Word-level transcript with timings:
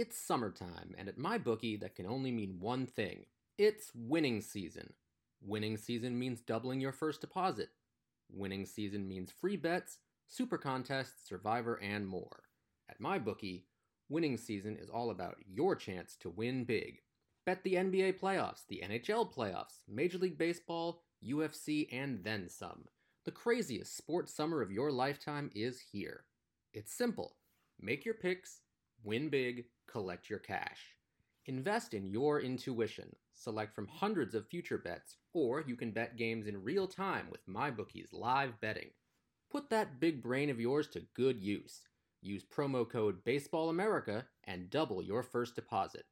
It's 0.00 0.16
summertime, 0.16 0.94
and 0.96 1.08
at 1.08 1.18
MyBookie, 1.18 1.80
that 1.80 1.96
can 1.96 2.06
only 2.06 2.30
mean 2.30 2.60
one 2.60 2.86
thing 2.86 3.26
it's 3.58 3.90
winning 3.96 4.40
season. 4.40 4.92
Winning 5.42 5.76
season 5.76 6.16
means 6.16 6.40
doubling 6.40 6.80
your 6.80 6.92
first 6.92 7.20
deposit. 7.20 7.70
Winning 8.30 8.64
season 8.64 9.08
means 9.08 9.32
free 9.32 9.56
bets, 9.56 9.98
super 10.28 10.56
contests, 10.56 11.28
survivor, 11.28 11.80
and 11.82 12.06
more. 12.06 12.44
At 12.88 13.00
MyBookie, 13.00 13.64
winning 14.08 14.36
season 14.36 14.76
is 14.76 14.88
all 14.88 15.10
about 15.10 15.34
your 15.44 15.74
chance 15.74 16.14
to 16.20 16.30
win 16.30 16.62
big. 16.62 17.00
Bet 17.44 17.64
the 17.64 17.74
NBA 17.74 18.20
playoffs, 18.20 18.68
the 18.68 18.84
NHL 18.84 19.34
playoffs, 19.34 19.82
Major 19.88 20.18
League 20.18 20.38
Baseball, 20.38 21.02
UFC, 21.26 21.88
and 21.90 22.22
then 22.22 22.48
some. 22.48 22.84
The 23.24 23.32
craziest 23.32 23.96
sports 23.96 24.32
summer 24.32 24.62
of 24.62 24.70
your 24.70 24.92
lifetime 24.92 25.50
is 25.56 25.82
here. 25.90 26.22
It's 26.72 26.94
simple 26.94 27.34
make 27.80 28.04
your 28.04 28.14
picks, 28.14 28.60
win 29.02 29.28
big, 29.28 29.64
collect 29.88 30.30
your 30.30 30.38
cash. 30.38 30.94
Invest 31.46 31.94
in 31.94 32.06
your 32.06 32.40
intuition. 32.40 33.16
Select 33.32 33.74
from 33.74 33.86
hundreds 33.86 34.34
of 34.34 34.46
future 34.48 34.78
bets, 34.78 35.16
or 35.32 35.64
you 35.66 35.76
can 35.76 35.92
bet 35.92 36.16
games 36.16 36.46
in 36.46 36.62
real 36.62 36.86
time 36.86 37.28
with 37.30 37.48
MyBookie's 37.48 38.12
live 38.12 38.60
betting. 38.60 38.90
Put 39.50 39.70
that 39.70 39.98
big 39.98 40.22
brain 40.22 40.50
of 40.50 40.60
yours 40.60 40.88
to 40.88 41.06
good 41.14 41.40
use. 41.40 41.80
Use 42.20 42.44
promo 42.44 42.88
code 42.88 43.24
BaseballAmerica 43.24 44.24
and 44.44 44.68
double 44.68 45.02
your 45.02 45.22
first 45.22 45.54
deposit. 45.54 46.04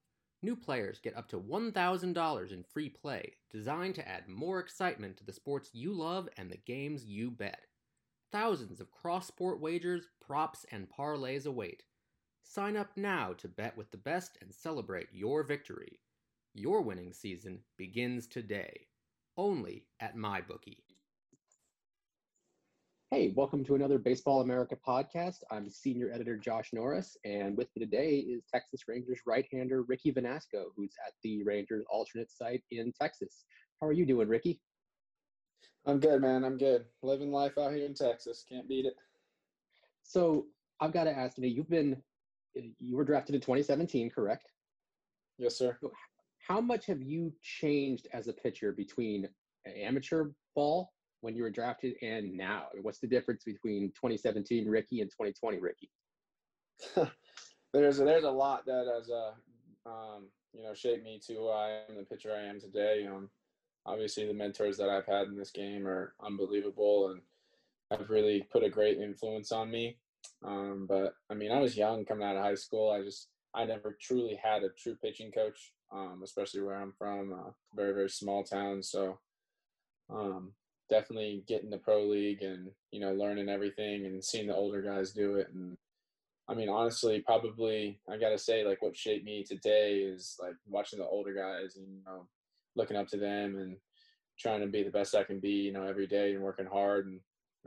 New 0.43 0.57
players 0.57 1.01
get 1.01 1.17
up 1.17 1.29
to 1.29 1.41
$1,000 1.41 2.53
in 2.53 2.63
free 2.63 2.89
play, 2.89 3.33
designed 3.51 3.95
to 3.97 4.09
add 4.09 4.29
more 4.29 4.61
excitement 4.61 5.17
to 5.17 5.25
the 5.25 5.33
sports 5.33 5.71
you 5.73 5.93
love 5.93 6.29
and 6.37 6.51
the 6.51 6.59
games 6.59 7.05
you 7.05 7.31
bet. 7.31 7.67
Thousands 8.33 8.81
of 8.81 8.91
cross 8.91 9.27
sport 9.27 9.61
wagers, 9.61 10.09
props, 10.21 10.65
and 10.71 10.89
parlays 10.89 11.47
await. 11.47 11.83
Sign 12.49 12.77
up 12.77 12.89
now 12.97 13.35
to 13.39 13.49
bet 13.49 13.77
with 13.77 13.91
the 13.91 13.99
best 13.99 14.39
and 14.41 14.55
celebrate 14.55 15.09
your 15.13 15.43
victory. 15.43 15.99
Your 16.55 16.81
winning 16.81 17.13
season 17.13 17.59
begins 17.77 18.29
today, 18.29 18.87
only 19.37 19.85
at 20.01 20.17
MyBookie. 20.17 20.79
Hey, 23.11 23.35
welcome 23.37 23.65
to 23.65 23.75
another 23.75 23.99
Baseball 23.99 24.41
America 24.41 24.77
podcast. 24.87 25.39
I'm 25.51 25.69
senior 25.69 26.11
editor 26.13 26.39
Josh 26.39 26.71
Norris, 26.73 27.17
and 27.25 27.57
with 27.57 27.69
me 27.77 27.85
today 27.85 28.19
is 28.19 28.45
Texas 28.51 28.83
Rangers 28.89 29.21
right-hander 29.27 29.83
Ricky 29.83 30.13
Vanasco, 30.13 30.67
who's 30.77 30.95
at 31.07 31.15
the 31.25 31.43
Rangers 31.43 31.85
alternate 31.91 32.31
site 32.31 32.63
in 32.71 32.93
Texas. 32.99 33.45
How 33.81 33.89
are 33.89 33.93
you 33.93 34.07
doing, 34.07 34.29
Ricky? 34.29 34.61
I'm 35.85 35.99
good, 35.99 36.23
man. 36.23 36.45
I'm 36.45 36.57
good. 36.57 36.87
Living 37.03 37.33
life 37.33 37.59
out 37.59 37.75
here 37.75 37.85
in 37.85 37.95
Texas. 37.95 38.45
Can't 38.49 38.69
beat 38.69 38.87
it. 38.87 38.95
So 40.05 40.47
I've 40.81 40.93
got 40.93 41.05
to 41.05 41.13
ask 41.13 41.37
you, 41.39 41.49
you've 41.49 41.69
been, 41.69 42.01
you 42.79 42.97
were 42.97 43.05
drafted 43.05 43.35
in 43.35 43.41
2017, 43.41 44.11
correct? 44.11 44.53
Yes, 45.39 45.57
sir. 45.57 45.79
How 46.47 46.61
much 46.61 46.87
have 46.87 47.03
you 47.03 47.33
changed 47.43 48.09
as 48.13 48.29
a 48.29 48.33
pitcher 48.33 48.73
between 48.73 49.29
amateur 49.67 50.31
ball 50.55 50.93
when 51.21 51.35
you 51.35 51.43
were 51.43 51.51
drafted 51.51 51.95
and 52.03 52.37
now? 52.37 52.67
What's 52.83 53.01
the 53.01 53.07
difference 53.07 53.45
between 53.45 53.89
2017 53.91 54.69
Ricky 54.69 55.01
and 55.01 55.11
2020 55.11 55.59
Ricky? 55.59 55.91
there's 57.73 58.01
a, 58.01 58.05
there's 58.05 58.25
a 58.25 58.31
lot 58.31 58.65
that 58.67 58.87
has 58.95 59.11
uh, 59.11 59.33
um, 59.89 60.29
you 60.53 60.63
know 60.63 60.75
shaped 60.75 61.05
me 61.05 61.21
to 61.27 61.35
who 61.35 61.49
I 61.49 61.81
am, 61.89 61.97
the 61.97 62.05
pitcher 62.05 62.33
I 62.33 62.49
am 62.49 62.61
today. 62.61 63.07
Um, 63.11 63.29
obviously, 63.85 64.27
the 64.27 64.35
mentors 64.35 64.77
that 64.79 64.89
I've 64.89 65.07
had 65.07 65.29
in 65.29 65.37
this 65.37 65.51
game 65.51 65.87
are 65.87 66.15
unbelievable 66.25 67.11
and 67.11 67.21
have 67.91 68.11
really 68.11 68.47
put 68.53 68.65
a 68.65 68.71
great 68.71 68.99
influence 68.99 69.53
on 69.53 69.71
me. 69.71 69.99
Um, 70.45 70.87
but 70.89 71.15
I 71.31 71.35
mean, 71.35 71.53
I 71.53 71.61
was 71.61 71.77
young 71.77 72.05
coming 72.05 72.27
out 72.27 72.37
of 72.37 72.43
high 72.43 72.55
school. 72.55 72.91
I 72.91 73.03
just 73.03 73.29
I 73.55 73.65
never 73.65 73.97
truly 74.01 74.39
had 74.43 74.63
a 74.63 74.69
true 74.71 74.97
pitching 75.03 75.33
coach, 75.33 75.73
um, 75.93 76.21
especially 76.23 76.63
where 76.63 76.77
I'm 76.77 76.93
from, 76.99 77.33
uh, 77.33 77.51
very 77.75 77.95
very 77.95 78.11
small 78.11 78.45
town. 78.45 78.83
So 78.83 79.19
um, 80.11 80.53
definitely 80.89 81.45
getting 81.49 81.71
the 81.71 81.79
pro 81.79 82.05
league 82.05 82.43
and 82.43 82.71
you 82.91 83.01
know 83.01 83.13
learning 83.13 83.49
everything 83.49 84.07
and 84.07 84.25
seeing 84.25 84.47
the 84.47 84.55
older 84.55 84.83
guys 84.83 85.13
do 85.13 85.37
it 85.37 85.49
and 85.53 85.77
I 86.49 86.55
mean 86.55 86.69
honestly 86.69 87.21
probably 87.21 87.99
I 88.09 88.17
got 88.17 88.31
to 88.31 88.39
say 88.39 88.65
like 88.65 88.83
what 88.83 88.97
shaped 88.97 89.25
me 89.25 89.43
today 89.43 89.97
is 89.97 90.37
like 90.41 90.55
watching 90.69 90.99
the 90.99 91.07
older 91.07 91.35
guys 91.35 91.77
and 91.77 91.87
you 91.89 92.03
know 92.07 92.27
looking 92.77 92.97
up 92.97 93.09
to 93.09 93.17
them 93.17 93.57
and 93.59 93.77
trying 94.39 94.61
to 94.61 94.67
be 94.67 94.83
the 94.83 94.91
best 94.91 95.15
I 95.15 95.25
can 95.25 95.41
be 95.41 95.51
you 95.51 95.73
know 95.73 95.87
every 95.87 96.07
day 96.07 96.35
and 96.35 96.43
working 96.43 96.67
hard 96.67 97.07
and 97.07 97.21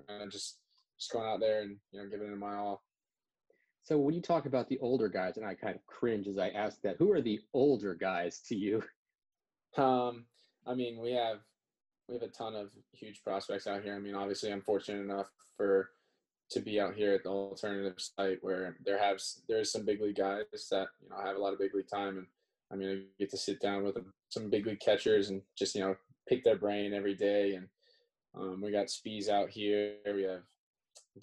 uh, 0.08 0.28
just 0.30 0.59
just 1.00 1.12
going 1.12 1.28
out 1.28 1.40
there 1.40 1.62
and 1.62 1.78
you 1.92 2.02
know 2.02 2.10
giving 2.10 2.32
it 2.32 2.38
my 2.38 2.56
all. 2.56 2.84
So 3.84 3.98
when 3.98 4.14
you 4.14 4.22
talk 4.22 4.46
about 4.46 4.68
the 4.70 4.80
older 4.80 5.08
guys, 5.08 5.38
and 5.38 5.46
I 5.46 5.56
kind 5.56 5.76
of 5.76 5.86
cringe 5.88 6.28
as 6.28 6.38
I 6.38 6.50
ask 6.50 6.82
that, 6.82 6.98
who 7.00 7.12
are 7.12 7.22
the 7.22 7.40
older 7.54 7.96
guys 7.96 8.42
to 8.48 8.56
you? 8.56 8.84
Um, 9.78 10.26
I 10.66 10.74
mean, 10.74 11.00
we 11.00 11.12
have 11.12 11.38
we 12.08 12.16
have 12.16 12.24
a 12.24 12.28
ton 12.28 12.56
of 12.56 12.72
huge 12.92 13.22
prospects 13.24 13.68
out 13.68 13.84
here. 13.84 13.96
I 13.96 14.00
mean, 14.00 14.16
obviously, 14.16 14.52
I'm 14.52 14.64
fortunate 14.64 15.02
enough 15.02 15.30
for 15.56 15.92
to 16.50 16.60
be 16.60 16.80
out 16.80 16.96
here 16.96 17.14
at 17.14 17.22
the 17.24 17.30
alternative 17.30 17.94
site 17.98 18.40
where 18.42 18.78
there 18.84 18.98
have 18.98 19.20
there's 19.48 19.72
some 19.72 19.86
big 19.86 20.02
league 20.02 20.16
guys 20.16 20.44
that 20.72 20.88
you 21.04 21.10
know 21.10 21.24
have 21.24 21.36
a 21.36 21.40
lot 21.40 21.54
of 21.54 21.60
big 21.60 21.76
league 21.76 21.88
time, 21.88 22.18
and 22.18 22.26
I 22.72 22.76
mean, 22.76 22.90
I 22.90 23.02
get 23.20 23.30
to 23.30 23.38
sit 23.38 23.62
down 23.62 23.84
with 23.84 23.98
some 24.30 24.50
big 24.50 24.66
league 24.66 24.80
catchers 24.80 25.30
and 25.30 25.44
just 25.56 25.76
you 25.76 25.82
know 25.82 25.96
pick 26.28 26.44
their 26.44 26.58
brain 26.58 26.94
every 26.94 27.16
day. 27.16 27.54
And 27.54 27.68
um, 28.36 28.62
we 28.62 28.72
got 28.72 28.88
Speas 28.88 29.30
out 29.30 29.50
here, 29.50 29.98
we 30.14 30.24
have 30.24 30.42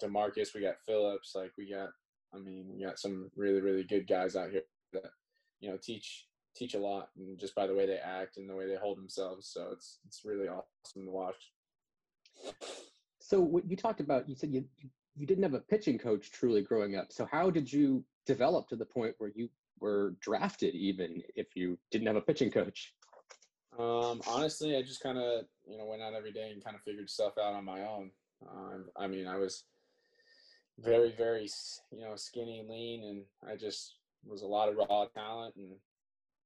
Demarcus, 0.01 0.53
we 0.53 0.61
got 0.61 0.81
Phillips, 0.85 1.33
like 1.35 1.51
we 1.57 1.69
got, 1.69 1.89
I 2.33 2.37
mean, 2.37 2.67
we 2.73 2.83
got 2.83 2.99
some 2.99 3.31
really 3.35 3.61
really 3.61 3.83
good 3.83 4.07
guys 4.07 4.35
out 4.35 4.51
here 4.51 4.63
that 4.93 5.11
you 5.59 5.69
know 5.69 5.77
teach 5.81 6.25
teach 6.55 6.73
a 6.73 6.79
lot 6.79 7.09
and 7.17 7.37
just 7.37 7.53
by 7.53 7.67
the 7.67 7.73
way 7.73 7.85
they 7.85 7.97
act 7.97 8.37
and 8.37 8.49
the 8.49 8.55
way 8.55 8.67
they 8.67 8.75
hold 8.75 8.97
themselves. 8.97 9.47
So 9.47 9.69
it's 9.71 9.99
it's 10.07 10.21
really 10.25 10.47
awesome 10.47 11.05
to 11.05 11.11
watch. 11.11 11.51
So 13.19 13.39
what 13.39 13.69
you 13.69 13.75
talked 13.75 13.99
about, 13.99 14.27
you 14.29 14.35
said 14.35 14.53
you 14.53 14.65
you 15.15 15.25
didn't 15.25 15.43
have 15.43 15.53
a 15.53 15.59
pitching 15.59 15.97
coach 15.97 16.31
truly 16.31 16.61
growing 16.61 16.95
up. 16.95 17.11
So 17.11 17.27
how 17.31 17.49
did 17.49 17.71
you 17.71 18.03
develop 18.25 18.67
to 18.69 18.75
the 18.75 18.85
point 18.85 19.15
where 19.17 19.31
you 19.35 19.49
were 19.79 20.15
drafted, 20.21 20.75
even 20.75 21.23
if 21.35 21.55
you 21.55 21.77
didn't 21.91 22.07
have 22.07 22.15
a 22.15 22.21
pitching 22.21 22.51
coach? 22.51 22.93
Um, 23.77 24.21
honestly, 24.27 24.75
I 24.75 24.81
just 24.81 25.01
kind 25.01 25.17
of 25.17 25.45
you 25.67 25.77
know 25.77 25.85
went 25.85 26.01
out 26.01 26.13
every 26.13 26.31
day 26.31 26.51
and 26.51 26.63
kind 26.63 26.75
of 26.75 26.81
figured 26.83 27.09
stuff 27.09 27.33
out 27.37 27.53
on 27.53 27.65
my 27.65 27.81
own. 27.81 28.11
Um, 28.47 28.85
I 28.95 29.07
mean, 29.07 29.27
I 29.27 29.37
was 29.37 29.63
very 30.79 31.13
very 31.17 31.49
you 31.91 32.01
know 32.01 32.15
skinny, 32.15 32.65
lean, 32.67 33.03
and 33.03 33.51
I 33.51 33.55
just 33.55 33.95
was 34.25 34.41
a 34.41 34.47
lot 34.47 34.69
of 34.69 34.75
raw 34.75 35.05
talent 35.05 35.55
and 35.55 35.71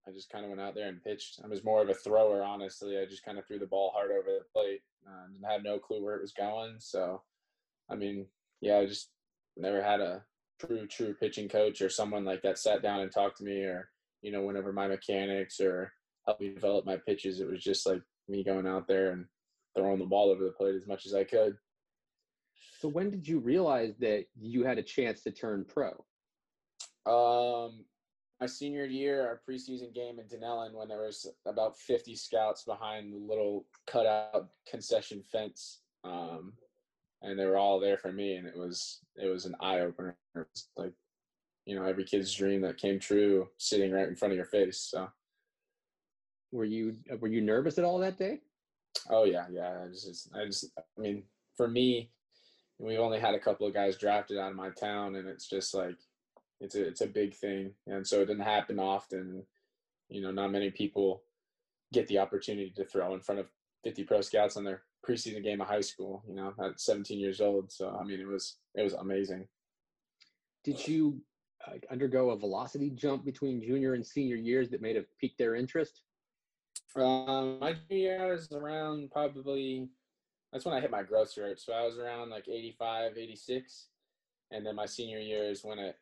I 0.08 0.12
just 0.12 0.32
kind 0.32 0.44
of 0.44 0.50
went 0.50 0.62
out 0.62 0.76
there 0.76 0.88
and 0.88 1.04
pitched. 1.04 1.40
I 1.44 1.48
was 1.48 1.64
more 1.64 1.82
of 1.82 1.90
a 1.90 1.94
thrower, 1.94 2.44
honestly. 2.44 2.98
I 2.98 3.06
just 3.06 3.24
kind 3.24 3.38
of 3.38 3.46
threw 3.46 3.60
the 3.60 3.68
ball 3.68 3.92
hard 3.94 4.12
over 4.12 4.30
the 4.30 4.46
plate 4.52 4.82
uh, 5.08 5.26
and 5.26 5.46
had 5.46 5.64
no 5.64 5.78
clue 5.78 6.04
where 6.04 6.16
it 6.16 6.22
was 6.22 6.34
going. 6.34 6.76
So, 6.80 7.22
I 7.90 7.96
mean, 7.96 8.26
yeah, 8.62 8.78
I 8.78 8.86
just 8.88 9.10
never 9.58 9.82
had 9.82 10.02
a 10.02 10.24
true, 10.60 10.88
true 10.88 11.14
pitching 11.14 11.48
coach 11.48 11.82
or 11.82 11.90
someone 11.90 12.26
like 12.26 12.42
that 12.42 12.58
sat 12.58 12.82
down 12.82 13.02
and 13.02 13.12
talked 13.12 13.38
to 13.38 13.44
me 13.44 13.62
or, 13.62 13.90
you 14.22 14.32
know, 14.32 14.42
went 14.42 14.58
over 14.58 14.74
my 14.74 14.88
mechanics 14.88 15.60
or 15.60 15.94
helped 16.26 16.42
me 16.42 16.54
develop 16.54 16.86
my 16.86 16.98
pitches. 16.98 17.40
It 17.40 17.50
was 17.50 17.64
just 17.64 17.86
like 17.86 18.02
me 18.28 18.44
going 18.44 18.68
out 18.68 18.88
there 18.88 19.12
and 19.12 19.26
throwing 19.76 20.00
the 20.00 20.06
ball 20.06 20.32
over 20.32 20.44
the 20.44 20.52
plate 20.52 20.76
as 20.76 20.88
much 20.88 21.06
as 21.06 21.14
I 21.14 21.24
could. 21.24 21.58
So, 22.80 22.88
when 22.88 23.10
did 23.10 23.28
you 23.28 23.40
realize 23.40 23.96
that 24.00 24.26
you 24.40 24.64
had 24.64 24.78
a 24.78 24.84
chance 24.84 25.22
to 25.24 25.32
turn 25.32 25.66
pro? 25.66 25.90
Um, 27.06 27.86
my 28.40 28.48
senior 28.48 28.86
year, 28.86 29.22
our 29.28 29.42
preseason 29.48 29.94
game 29.94 30.20
in 30.20 30.26
Dunnellon, 30.26 30.74
when 30.74 30.88
there 30.88 31.02
was 31.02 31.28
about 31.46 31.78
50 31.78 32.16
scouts 32.16 32.64
behind 32.64 33.14
the 33.14 33.18
little 33.18 33.66
cutout 33.88 34.50
concession 34.70 35.22
fence, 35.32 35.82
um, 36.04 36.54
and 37.22 37.38
they 37.38 37.46
were 37.46 37.58
all 37.58 37.80
there 37.80 37.98
for 37.98 38.12
me, 38.12 38.36
and 38.36 38.48
it 38.48 38.58
was 38.58 39.00
it 39.16 39.28
was 39.28 39.46
an 39.46 39.56
eye 39.60 39.80
opener. 39.82 40.18
It 40.36 40.48
was 40.54 40.70
like, 40.76 40.94
you 41.66 41.76
know, 41.76 41.86
every 41.86 42.04
kid's 42.04 42.34
dream 42.34 42.62
that 42.62 42.78
came 42.78 43.00
true, 43.00 43.48
sitting 43.58 43.92
right 43.92 44.08
in 44.08 44.16
front 44.16 44.32
of 44.32 44.38
your 44.38 44.46
face. 44.46 44.80
So, 44.90 45.08
Were 46.52 46.66
you 46.66 46.98
were 47.20 47.28
you 47.28 47.42
nervous 47.42 47.78
at 47.78 47.86
all 47.86 48.00
that 48.00 48.18
day? 48.18 48.40
Oh 49.10 49.26
yeah, 49.26 49.46
yeah. 49.52 49.84
I 49.84 49.88
just, 49.88 50.30
I 50.36 50.46
just, 50.46 50.66
I 50.78 51.02
mean, 51.02 51.24
for 51.56 51.68
me, 51.68 52.12
we've 52.82 53.00
only 53.00 53.20
had 53.20 53.36
a 53.36 53.40
couple 53.40 53.68
of 53.68 53.74
guys 53.74 53.98
drafted 53.98 54.38
out 54.38 54.52
of 54.52 54.58
my 54.58 54.70
town, 54.70 55.16
and 55.16 55.28
it's 55.28 55.48
just 55.48 55.74
like, 55.74 55.98
it's 56.60 56.76
a, 56.76 56.88
it's 56.88 57.02
a 57.02 57.08
big 57.08 57.36
thing, 57.36 57.74
and 57.88 58.06
so 58.06 58.22
it 58.22 58.26
didn't 58.26 58.44
happen 58.44 58.80
often. 58.80 59.44
You 60.10 60.22
know, 60.22 60.32
not 60.32 60.52
many 60.52 60.72
people 60.72 61.24
get 61.94 62.08
the 62.08 62.20
opportunity 62.20 62.72
to 62.76 62.84
throw 62.84 63.14
in 63.14 63.22
front 63.22 63.40
of 63.40 63.48
50 63.84 64.04
pro 64.04 64.22
scouts 64.22 64.58
on 64.58 64.64
their 64.64 64.82
preseason 65.08 65.44
game 65.44 65.62
of 65.62 65.68
high 65.68 65.82
school. 65.82 66.24
You 66.28 66.36
know, 66.36 66.54
at 66.64 66.80
17 66.80 67.20
years 67.20 67.40
old. 67.40 67.72
So 67.72 67.98
I 68.00 68.04
mean, 68.04 68.20
it 68.20 68.28
was, 68.28 68.58
it 68.76 68.84
was 68.84 68.94
amazing. 68.94 69.48
Did 70.64 70.88
you 70.88 71.22
uh, 71.68 71.78
undergo 71.92 72.32
a 72.32 72.38
velocity 72.38 72.90
jump 72.90 73.26
between 73.26 73.62
junior 73.62 73.94
and 73.94 74.06
senior 74.06 74.36
years 74.36 74.70
that 74.70 74.82
may 74.82 74.94
have 74.94 75.06
piqued 75.20 75.38
their 75.38 75.56
interest? 75.56 76.02
Um, 76.96 77.60
my 77.60 77.74
junior 77.74 78.18
year 78.18 78.32
was 78.32 78.52
around 78.52 79.12
probably 79.12 79.90
that's 80.52 80.66
when 80.66 80.74
I 80.74 80.82
hit 80.82 80.92
my 80.92 81.04
growth 81.04 81.30
spurt. 81.30 81.60
So 81.60 81.74
I 81.74 81.86
was 81.86 81.98
around 81.98 82.30
like 82.30 82.48
85, 82.48 83.18
86. 83.18 83.88
And 84.52 84.66
then 84.66 84.76
my 84.76 84.86
senior 84.86 85.20
year 85.20 85.50
is 85.50 85.64
when 85.64 85.80
it, 85.80 85.96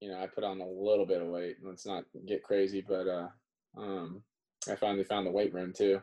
you 0.00 0.08
know, 0.08 0.20
I 0.20 0.26
put 0.26 0.44
on 0.44 0.60
a 0.60 0.68
little 0.68 1.06
bit 1.06 1.20
of 1.20 1.28
weight. 1.28 1.56
Let's 1.62 1.86
not 1.86 2.04
get 2.26 2.44
crazy, 2.44 2.84
but 2.86 3.08
uh, 3.08 3.28
um, 3.76 4.22
I 4.70 4.76
finally 4.76 5.04
found 5.04 5.26
the 5.26 5.32
weight 5.32 5.52
room 5.52 5.72
too. 5.76 6.00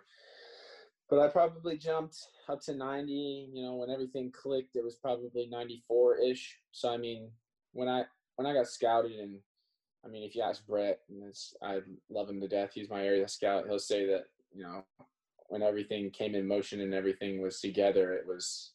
But 1.09 1.19
I 1.19 1.27
probably 1.29 1.77
jumped 1.77 2.17
up 2.49 2.61
to 2.63 2.75
90. 2.75 3.49
You 3.53 3.63
know, 3.63 3.75
when 3.75 3.89
everything 3.89 4.31
clicked, 4.31 4.75
it 4.75 4.83
was 4.83 4.95
probably 4.95 5.47
94 5.49 6.17
ish. 6.17 6.57
So 6.71 6.91
I 6.91 6.97
mean, 6.97 7.29
when 7.71 7.87
I 7.87 8.03
when 8.35 8.47
I 8.47 8.53
got 8.53 8.67
scouted 8.67 9.19
and 9.19 9.39
I 10.03 10.07
mean, 10.07 10.23
if 10.23 10.35
you 10.35 10.43
ask 10.43 10.65
Brett, 10.67 10.99
and 11.09 11.33
I 11.63 11.79
love 12.09 12.29
him 12.29 12.39
to 12.41 12.47
death. 12.47 12.71
He's 12.73 12.89
my 12.89 13.03
area 13.03 13.27
scout. 13.27 13.65
He'll 13.67 13.79
say 13.79 14.05
that 14.07 14.25
you 14.53 14.63
know 14.63 14.83
when 15.47 15.61
everything 15.61 16.11
came 16.11 16.35
in 16.35 16.47
motion 16.47 16.81
and 16.81 16.93
everything 16.93 17.41
was 17.41 17.59
together, 17.59 18.13
it 18.13 18.25
was 18.27 18.71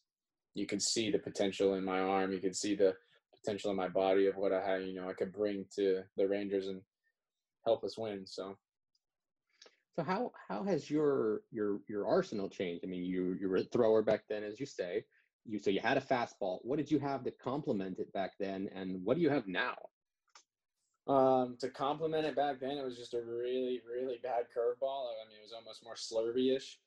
you 0.55 0.67
could 0.67 0.83
see 0.83 1.11
the 1.11 1.19
potential 1.19 1.75
in 1.75 1.85
my 1.85 2.01
arm. 2.01 2.33
You 2.33 2.41
could 2.41 2.57
see 2.57 2.75
the 2.75 2.95
potential 3.43 3.71
in 3.71 3.77
my 3.77 3.89
body 3.89 4.27
of 4.27 4.37
what 4.37 4.53
I 4.53 4.67
had. 4.67 4.83
You 4.83 4.95
know, 4.95 5.09
I 5.09 5.15
could 5.15 5.33
bring 5.33 5.65
to 5.77 6.03
the 6.17 6.29
Rangers 6.29 6.69
and 6.69 6.81
help 7.65 7.85
us 7.85 7.97
win. 7.99 8.27
So. 8.27 8.57
So 9.97 10.05
how 10.05 10.33
how 10.49 10.63
has 10.65 10.91
your 10.91 11.43
your 11.51 11.81
your 11.89 12.07
arsenal 12.07 12.49
changed? 12.49 12.85
I 12.85 12.89
mean, 12.89 13.05
you 13.05 13.37
you 13.41 13.49
were 13.49 13.57
a 13.57 13.65
thrower 13.65 14.03
back 14.03 14.23
then, 14.29 14.45
as 14.45 14.61
you 14.61 14.67
say. 14.67 15.05
You 15.45 15.59
so 15.59 15.71
you 15.71 15.81
had 15.81 15.97
a 15.97 16.01
fastball. 16.01 16.59
What 16.63 16.79
did 16.79 16.91
you 16.91 16.99
have 17.01 17.25
to 17.25 17.31
complement 17.31 17.99
it 17.99 18.13
back 18.13 18.33
then, 18.39 18.69
and 18.75 19.05
what 19.05 19.17
do 19.17 19.23
you 19.23 19.31
have 19.31 19.47
now? 19.47 19.75
Um, 21.07 21.57
to 21.61 21.69
complement 21.69 22.27
it 22.27 22.37
back 22.37 22.61
then, 22.61 22.79
it 22.79 22.85
was 22.85 22.97
just 22.97 23.15
a 23.15 23.23
really, 23.23 23.81
really 23.91 24.19
bad 24.23 24.45
curveball. 24.57 25.07
I 25.09 25.27
mean, 25.29 25.39
it 25.39 25.43
was 25.43 25.55
almost 25.57 25.83
more 25.83 25.95
slurvy-ish, 25.95 26.79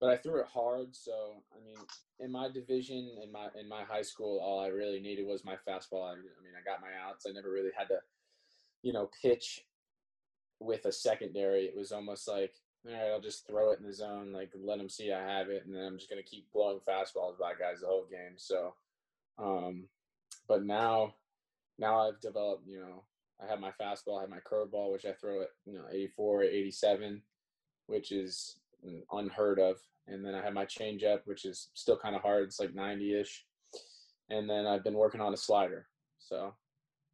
but 0.00 0.10
I 0.10 0.16
threw 0.16 0.40
it 0.40 0.48
hard. 0.52 0.94
So, 0.94 1.42
I 1.52 1.64
mean, 1.64 1.78
in 2.18 2.30
my 2.30 2.48
division, 2.50 3.10
in 3.22 3.32
my 3.32 3.48
in 3.58 3.68
my 3.68 3.84
high 3.84 4.02
school, 4.02 4.40
all 4.40 4.60
I 4.60 4.68
really 4.68 5.00
needed 5.00 5.26
was 5.26 5.44
my 5.44 5.54
fastball. 5.54 6.04
I, 6.04 6.12
I 6.12 6.16
mean, 6.16 6.54
I 6.58 6.64
got 6.64 6.82
my 6.82 6.90
outs. 7.06 7.26
I 7.26 7.32
never 7.32 7.50
really 7.50 7.70
had 7.76 7.88
to, 7.88 8.00
you 8.82 8.92
know, 8.92 9.08
pitch 9.22 9.64
with 10.58 10.84
a 10.84 10.92
secondary. 10.92 11.64
It 11.64 11.76
was 11.76 11.92
almost 11.92 12.28
like, 12.28 12.52
all 12.86 12.92
right, 12.92 13.10
I'll 13.12 13.20
just 13.20 13.46
throw 13.46 13.72
it 13.72 13.80
in 13.80 13.86
the 13.86 13.94
zone, 13.94 14.32
like 14.32 14.50
let 14.54 14.78
them 14.78 14.88
see 14.88 15.12
I 15.12 15.22
have 15.22 15.48
it, 15.48 15.64
and 15.64 15.74
then 15.74 15.84
I'm 15.84 15.96
just 15.96 16.10
gonna 16.10 16.22
keep 16.22 16.50
blowing 16.52 16.80
fastballs 16.86 17.38
by 17.38 17.52
guys 17.54 17.80
the 17.80 17.86
whole 17.86 18.06
game. 18.10 18.34
So, 18.36 18.74
um, 19.38 19.88
but 20.48 20.64
now, 20.64 21.14
now 21.78 22.08
I've 22.08 22.20
developed, 22.20 22.66
you 22.66 22.80
know, 22.80 23.04
I 23.42 23.48
have 23.48 23.60
my 23.60 23.70
fastball, 23.80 24.18
I 24.18 24.22
have 24.22 24.30
my 24.30 24.40
curveball, 24.40 24.92
which 24.92 25.06
I 25.06 25.12
throw 25.12 25.42
at 25.42 25.48
you 25.66 25.74
know 25.74 25.84
84, 25.90 26.42
87, 26.44 27.22
which 27.86 28.12
is 28.12 28.58
unheard 29.12 29.58
of. 29.58 29.76
And 30.06 30.24
then 30.24 30.34
I 30.34 30.42
have 30.42 30.54
my 30.54 30.66
changeup, 30.66 31.20
which 31.24 31.44
is 31.44 31.68
still 31.74 31.96
kind 31.96 32.16
of 32.16 32.22
hard. 32.22 32.44
It's 32.44 32.58
like 32.58 32.74
90-ish. 32.74 33.44
And 34.30 34.48
then 34.48 34.66
I've 34.66 34.82
been 34.82 34.94
working 34.94 35.20
on 35.20 35.34
a 35.34 35.36
slider, 35.36 35.86
so 36.18 36.54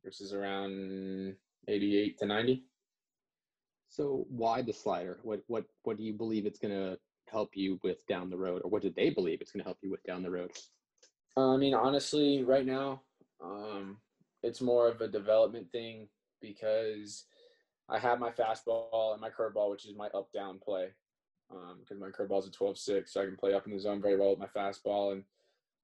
which 0.03 0.21
is 0.21 0.33
around 0.33 1.35
88 1.69 2.19
to 2.19 2.27
90. 2.27 2.65
So 3.89 4.27
why 4.29 4.63
the 4.63 4.73
slider? 4.73 5.19
What 5.23 5.41
what 5.47 5.65
what 5.83 5.97
do 5.97 6.05
you 6.05 6.13
believe 6.13 6.47
it's 6.47 6.59
going 6.59 6.75
to 6.75 6.99
help 7.29 7.51
you 7.55 7.81
with 7.83 8.07
down 8.07 8.31
the 8.31 8.37
road, 8.37 8.63
or 8.65 8.71
what 8.71 8.83
do 8.83 8.93
they 8.95 9.11
believe 9.11 9.41
it's 9.41 9.53
going 9.53 9.63
to 9.63 9.69
help 9.69 9.79
you 9.83 9.91
with 9.91 10.03
down 10.05 10.23
the 10.23 10.31
road? 10.31 10.51
Uh, 11.37 11.55
I 11.55 11.57
mean, 11.57 11.75
honestly, 11.75 12.43
right 12.43 12.65
now, 12.65 13.03
um, 13.43 13.99
it's 14.43 14.61
more 14.61 14.89
of 14.89 15.01
a 15.01 15.09
development 15.09 15.71
thing 15.73 16.09
because 16.47 17.25
I 17.89 17.99
have 17.99 18.19
my 18.19 18.31
fastball 18.31 19.13
and 19.13 19.21
my 19.21 19.31
curveball, 19.31 19.71
which 19.71 19.87
is 19.87 19.97
my 19.97 20.09
up 20.09 20.33
down 20.33 20.59
play. 20.59 20.89
Because 21.49 21.93
um, 21.93 22.01
my 22.01 22.09
curveball 22.09 22.41
is 22.41 22.49
a 22.49 22.51
12 22.51 22.79
6, 22.79 23.13
so 23.13 23.23
I 23.23 23.25
can 23.25 23.37
play 23.37 23.55
up 23.55 23.67
in 23.67 23.73
the 23.73 23.79
zone 23.79 24.03
very 24.03 24.19
well 24.19 24.31
with 24.31 24.39
my 24.39 24.47
fastball 24.47 25.13
and 25.13 25.23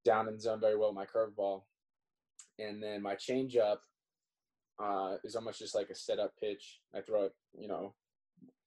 down 0.03 0.27
in 0.27 0.35
the 0.35 0.41
zone 0.41 0.59
very 0.59 0.77
well 0.77 0.93
with 0.93 0.95
my 0.95 1.05
curveball. 1.05 1.63
And 2.59 2.83
then 2.83 3.01
my 3.01 3.15
changeup 3.15 3.77
uh, 4.81 5.15
is 5.23 5.35
almost 5.35 5.59
just 5.59 5.75
like 5.75 5.89
a 5.89 5.95
setup 5.95 6.33
pitch. 6.39 6.79
I 6.93 7.01
throw 7.01 7.25
it, 7.25 7.33
you 7.57 7.67
know, 7.67 7.93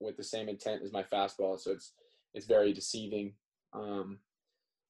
with 0.00 0.16
the 0.16 0.24
same 0.24 0.48
intent 0.48 0.82
as 0.82 0.92
my 0.92 1.02
fastball, 1.02 1.58
so 1.58 1.72
it's 1.72 1.92
it's 2.34 2.46
very 2.46 2.72
deceiving. 2.72 3.34
Um, 3.72 4.18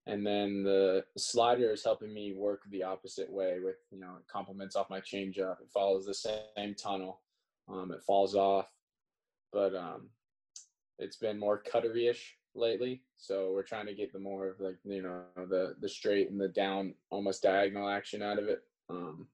and 0.06 0.24
then 0.24 0.62
the 0.62 1.04
slider 1.16 1.72
is 1.72 1.84
helping 1.84 2.12
me 2.14 2.32
work 2.32 2.62
the 2.70 2.82
opposite 2.82 3.30
way 3.30 3.58
with 3.62 3.76
you 3.90 3.98
know 3.98 4.14
it 4.18 4.26
complements 4.32 4.76
off 4.76 4.90
my 4.90 5.00
changeup 5.00 5.60
it 5.60 5.70
follows 5.72 6.06
the 6.06 6.14
same 6.14 6.74
tunnel 6.74 7.20
um, 7.68 7.90
it 7.92 8.02
falls 8.02 8.34
off 8.34 8.70
but 9.52 9.74
um, 9.74 10.08
it's 10.98 11.16
been 11.16 11.38
more 11.38 11.58
cuttery-ish 11.58 12.36
lately 12.54 13.02
so 13.16 13.52
we're 13.52 13.62
trying 13.62 13.86
to 13.86 13.94
get 13.94 14.12
the 14.12 14.18
more 14.18 14.48
of 14.48 14.60
like 14.60 14.78
you 14.84 15.02
know 15.02 15.22
the 15.48 15.74
the 15.80 15.88
straight 15.88 16.30
and 16.30 16.40
the 16.40 16.48
down 16.48 16.94
almost 17.10 17.42
diagonal 17.42 17.88
action 17.88 18.22
out 18.22 18.38
of 18.38 18.48
it 18.48 18.60
um, 18.88 19.26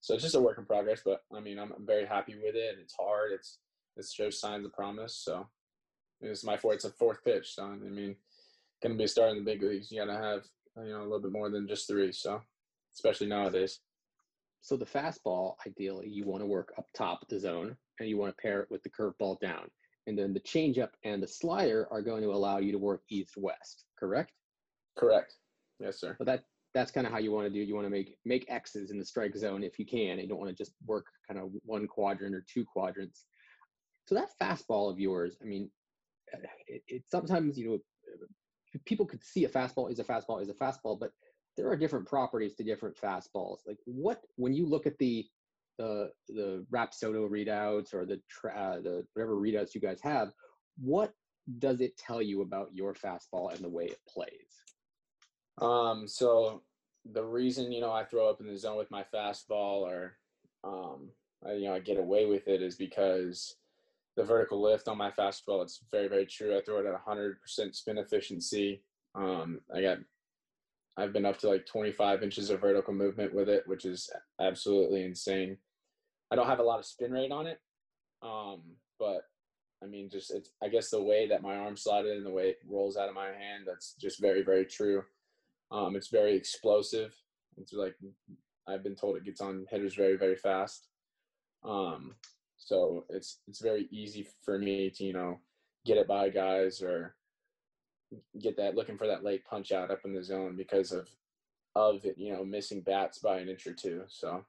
so 0.00 0.14
it's 0.14 0.22
just 0.22 0.34
a 0.34 0.40
work 0.40 0.58
in 0.58 0.64
progress 0.64 1.02
but 1.04 1.22
i 1.34 1.40
mean 1.40 1.58
i'm, 1.58 1.72
I'm 1.72 1.86
very 1.86 2.06
happy 2.06 2.34
with 2.34 2.56
it 2.56 2.76
it's 2.80 2.94
hard 2.98 3.32
it's 3.32 3.58
it 3.96 4.06
shows 4.12 4.40
signs 4.40 4.66
of 4.66 4.72
promise 4.72 5.14
so 5.14 5.46
it's 6.20 6.44
my 6.44 6.56
fourth 6.56 6.76
it's 6.76 6.84
a 6.84 6.90
fourth 6.90 7.22
pitch 7.24 7.54
so 7.54 7.64
i 7.64 7.76
mean 7.76 8.16
going 8.82 8.94
to 8.94 8.98
be 8.98 9.04
a 9.04 9.08
star 9.08 9.28
in 9.28 9.36
the 9.36 9.44
big 9.44 9.62
leagues, 9.62 9.90
you 9.90 9.98
got 9.98 10.12
to 10.12 10.18
have 10.18 10.42
you 10.84 10.92
know 10.92 11.00
a 11.00 11.02
little 11.02 11.20
bit 11.20 11.32
more 11.32 11.50
than 11.50 11.68
just 11.68 11.88
three. 11.88 12.12
So, 12.12 12.40
especially 12.94 13.28
nowadays. 13.28 13.80
So 14.60 14.76
the 14.76 14.84
fastball, 14.84 15.54
ideally, 15.66 16.08
you 16.08 16.26
want 16.26 16.42
to 16.42 16.46
work 16.46 16.72
up 16.76 16.86
top 16.96 17.28
the 17.28 17.38
zone, 17.38 17.76
and 18.00 18.08
you 18.08 18.18
want 18.18 18.36
to 18.36 18.42
pair 18.42 18.60
it 18.60 18.70
with 18.70 18.82
the 18.82 18.90
curveball 18.90 19.38
down, 19.40 19.70
and 20.06 20.18
then 20.18 20.34
the 20.34 20.40
changeup 20.40 20.90
and 21.04 21.22
the 21.22 21.28
slider 21.28 21.86
are 21.90 22.02
going 22.02 22.22
to 22.22 22.30
allow 22.30 22.58
you 22.58 22.72
to 22.72 22.78
work 22.78 23.02
east-west. 23.10 23.84
Correct? 23.98 24.32
Correct. 24.98 25.34
Yes, 25.78 26.00
sir. 26.00 26.16
But 26.18 26.26
that 26.26 26.44
that's 26.74 26.90
kind 26.90 27.06
of 27.06 27.12
how 27.12 27.18
you 27.18 27.32
want 27.32 27.46
to 27.46 27.52
do. 27.52 27.60
You 27.60 27.74
want 27.74 27.86
to 27.86 27.90
make 27.90 28.18
make 28.24 28.44
X's 28.48 28.90
in 28.90 28.98
the 28.98 29.04
strike 29.04 29.36
zone 29.36 29.62
if 29.62 29.78
you 29.78 29.86
can. 29.86 30.18
You 30.18 30.28
don't 30.28 30.38
want 30.38 30.50
to 30.50 30.56
just 30.56 30.72
work 30.86 31.06
kind 31.26 31.40
of 31.40 31.50
one 31.64 31.86
quadrant 31.86 32.34
or 32.34 32.44
two 32.52 32.64
quadrants. 32.64 33.24
So 34.06 34.14
that 34.14 34.30
fastball 34.40 34.90
of 34.90 35.00
yours, 35.00 35.36
I 35.42 35.46
mean, 35.46 35.70
it, 36.66 36.82
it 36.86 37.02
sometimes 37.08 37.56
you 37.58 37.70
know 37.70 37.78
people 38.86 39.04
could 39.04 39.22
see 39.22 39.44
a 39.44 39.48
fastball 39.48 39.90
is 39.90 39.98
a 39.98 40.04
fastball 40.04 40.40
is 40.40 40.48
a 40.48 40.54
fastball, 40.54 40.98
but 40.98 41.12
there 41.56 41.68
are 41.68 41.76
different 41.76 42.06
properties 42.06 42.54
to 42.54 42.64
different 42.64 42.96
fastballs. 42.96 43.58
Like 43.66 43.78
what 43.84 44.22
when 44.36 44.54
you 44.54 44.66
look 44.66 44.86
at 44.86 44.98
the 44.98 45.26
the 45.78 46.10
the 46.28 46.64
Rapsodo 46.72 47.28
readouts 47.28 47.92
or 47.92 48.06
the 48.06 48.20
uh, 48.48 48.80
the 48.80 49.06
whatever 49.14 49.36
readouts 49.36 49.74
you 49.74 49.80
guys 49.80 50.00
have, 50.02 50.32
what 50.78 51.12
does 51.58 51.80
it 51.80 51.96
tell 51.96 52.22
you 52.22 52.42
about 52.42 52.74
your 52.74 52.94
fastball 52.94 53.52
and 53.54 53.62
the 53.62 53.68
way 53.68 53.84
it 53.84 54.00
plays? 54.08 54.62
Um, 55.58 56.06
so 56.06 56.62
the 57.12 57.24
reason 57.24 57.72
you 57.72 57.80
know 57.80 57.92
I 57.92 58.04
throw 58.04 58.28
up 58.28 58.40
in 58.40 58.46
the 58.46 58.56
zone 58.56 58.76
with 58.76 58.90
my 58.90 59.04
fastball 59.14 59.82
or 59.82 60.16
um, 60.64 61.10
I, 61.46 61.52
you 61.52 61.66
know 61.66 61.74
I 61.74 61.80
get 61.80 61.98
away 61.98 62.26
with 62.26 62.48
it 62.48 62.62
is 62.62 62.76
because 62.76 63.56
the 64.16 64.24
vertical 64.24 64.62
lift 64.62 64.88
on 64.88 64.98
my 64.98 65.10
fastball. 65.10 65.62
It's 65.62 65.80
very, 65.90 66.08
very 66.08 66.26
true. 66.26 66.56
I 66.56 66.62
throw 66.62 66.78
it 66.78 66.86
at 66.86 67.06
100% 67.06 67.34
spin 67.74 67.98
efficiency. 67.98 68.82
Um, 69.14 69.60
I 69.74 69.82
got, 69.82 69.98
I've 70.96 71.12
been 71.12 71.26
up 71.26 71.38
to 71.38 71.48
like 71.48 71.66
25 71.66 72.22
inches 72.22 72.50
of 72.50 72.60
vertical 72.60 72.94
movement 72.94 73.34
with 73.34 73.48
it, 73.48 73.64
which 73.66 73.84
is 73.84 74.10
absolutely 74.40 75.04
insane. 75.04 75.58
I 76.30 76.36
don't 76.36 76.46
have 76.46 76.58
a 76.58 76.64
lot 76.64 76.78
of 76.78 76.86
spin 76.86 77.12
rate 77.12 77.30
on 77.30 77.46
it, 77.46 77.60
um, 78.22 78.62
but 78.98 79.22
I 79.82 79.86
mean, 79.86 80.08
just 80.10 80.32
it's. 80.32 80.50
I 80.62 80.68
guess 80.68 80.90
the 80.90 81.02
way 81.02 81.28
that 81.28 81.42
my 81.42 81.56
arm 81.56 81.76
slotted 81.76 82.16
and 82.16 82.26
the 82.26 82.30
way 82.30 82.48
it 82.48 82.58
rolls 82.66 82.96
out 82.96 83.08
of 83.08 83.14
my 83.14 83.26
hand, 83.26 83.64
that's 83.66 83.94
just 84.00 84.20
very, 84.20 84.42
very 84.42 84.64
true. 84.64 85.02
Um, 85.70 85.96
it's 85.96 86.08
very 86.08 86.34
explosive. 86.34 87.14
It's 87.58 87.72
like 87.72 87.94
I've 88.66 88.82
been 88.82 88.96
told 88.96 89.16
it 89.16 89.24
gets 89.24 89.40
on 89.40 89.66
hitters 89.70 89.94
very, 89.94 90.16
very 90.16 90.36
fast. 90.36 90.88
Um, 91.64 92.14
so 92.58 93.04
it's 93.08 93.40
it's 93.46 93.60
very 93.60 93.88
easy 93.90 94.26
for 94.44 94.58
me 94.58 94.90
to 94.90 95.04
you 95.04 95.12
know 95.12 95.38
get 95.84 95.98
it 95.98 96.08
by 96.08 96.28
guys 96.28 96.82
or 96.82 97.14
get 98.40 98.56
that 98.56 98.74
looking 98.74 98.96
for 98.96 99.06
that 99.06 99.24
late 99.24 99.44
punch 99.44 99.72
out 99.72 99.90
up 99.90 100.00
in 100.04 100.14
the 100.14 100.22
zone 100.22 100.56
because 100.56 100.92
of 100.92 101.08
of 101.74 102.04
it 102.04 102.16
you 102.16 102.32
know 102.32 102.44
missing 102.44 102.80
bats 102.80 103.18
by 103.18 103.38
an 103.38 103.48
inch 103.48 103.66
or 103.66 103.72
two. 103.72 104.02
So. 104.08 104.44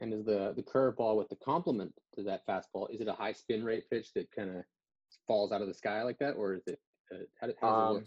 And 0.00 0.14
is 0.14 0.24
the 0.24 0.52
the 0.54 0.62
curveball 0.62 1.16
with 1.16 1.28
the 1.28 1.34
complement 1.34 1.92
to 2.14 2.22
that 2.22 2.46
fastball? 2.46 2.88
Is 2.94 3.00
it 3.00 3.08
a 3.08 3.14
high 3.14 3.32
spin 3.32 3.64
rate 3.64 3.90
pitch 3.90 4.12
that 4.14 4.30
kind 4.30 4.48
of 4.48 4.62
falls 5.26 5.50
out 5.50 5.60
of 5.60 5.66
the 5.66 5.74
sky 5.74 6.02
like 6.02 6.18
that, 6.18 6.34
or 6.36 6.54
is 6.54 6.66
it 6.68 6.78
uh, 7.12 7.18
how, 7.40 7.46
how 7.46 7.48
does 7.48 7.56
it 7.60 7.66
work? 7.66 7.96
Um, 7.96 8.04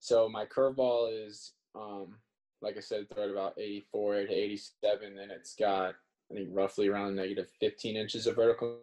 so 0.00 0.28
my 0.28 0.44
curveball 0.44 1.26
is, 1.26 1.52
um, 1.74 2.16
like 2.60 2.76
I 2.76 2.80
said, 2.80 3.08
throw 3.08 3.24
it 3.24 3.30
about 3.30 3.58
84 3.58 4.26
to 4.26 4.32
87, 4.32 5.18
and 5.18 5.32
it's 5.32 5.54
got 5.54 5.94
I 6.30 6.34
think 6.34 6.48
roughly 6.52 6.88
around 6.88 7.16
negative 7.16 7.48
15 7.60 7.96
inches 7.96 8.26
of 8.26 8.36
vertical 8.36 8.78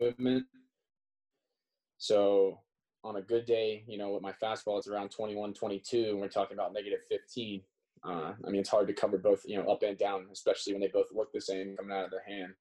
movement. 0.00 0.46
So 1.98 2.60
on 3.04 3.16
a 3.16 3.22
good 3.22 3.46
day, 3.46 3.84
you 3.86 3.98
know, 3.98 4.10
with 4.10 4.22
my 4.22 4.32
fastball, 4.32 4.78
it's 4.78 4.88
around 4.88 5.10
21, 5.10 5.54
22, 5.54 6.10
and 6.10 6.20
we're 6.20 6.28
talking 6.28 6.56
about 6.56 6.72
negative 6.72 7.00
15. 7.08 7.62
Uh, 8.04 8.32
I 8.44 8.50
mean, 8.50 8.60
it's 8.60 8.68
hard 8.68 8.88
to 8.88 8.92
cover 8.92 9.16
both, 9.16 9.42
you 9.46 9.56
know, 9.56 9.70
up 9.70 9.82
and 9.82 9.96
down, 9.96 10.26
especially 10.32 10.72
when 10.72 10.82
they 10.82 10.88
both 10.88 11.06
look 11.12 11.32
the 11.32 11.40
same 11.40 11.76
coming 11.76 11.96
out 11.96 12.04
of 12.04 12.10
the 12.10 12.20
hand. 12.26 12.52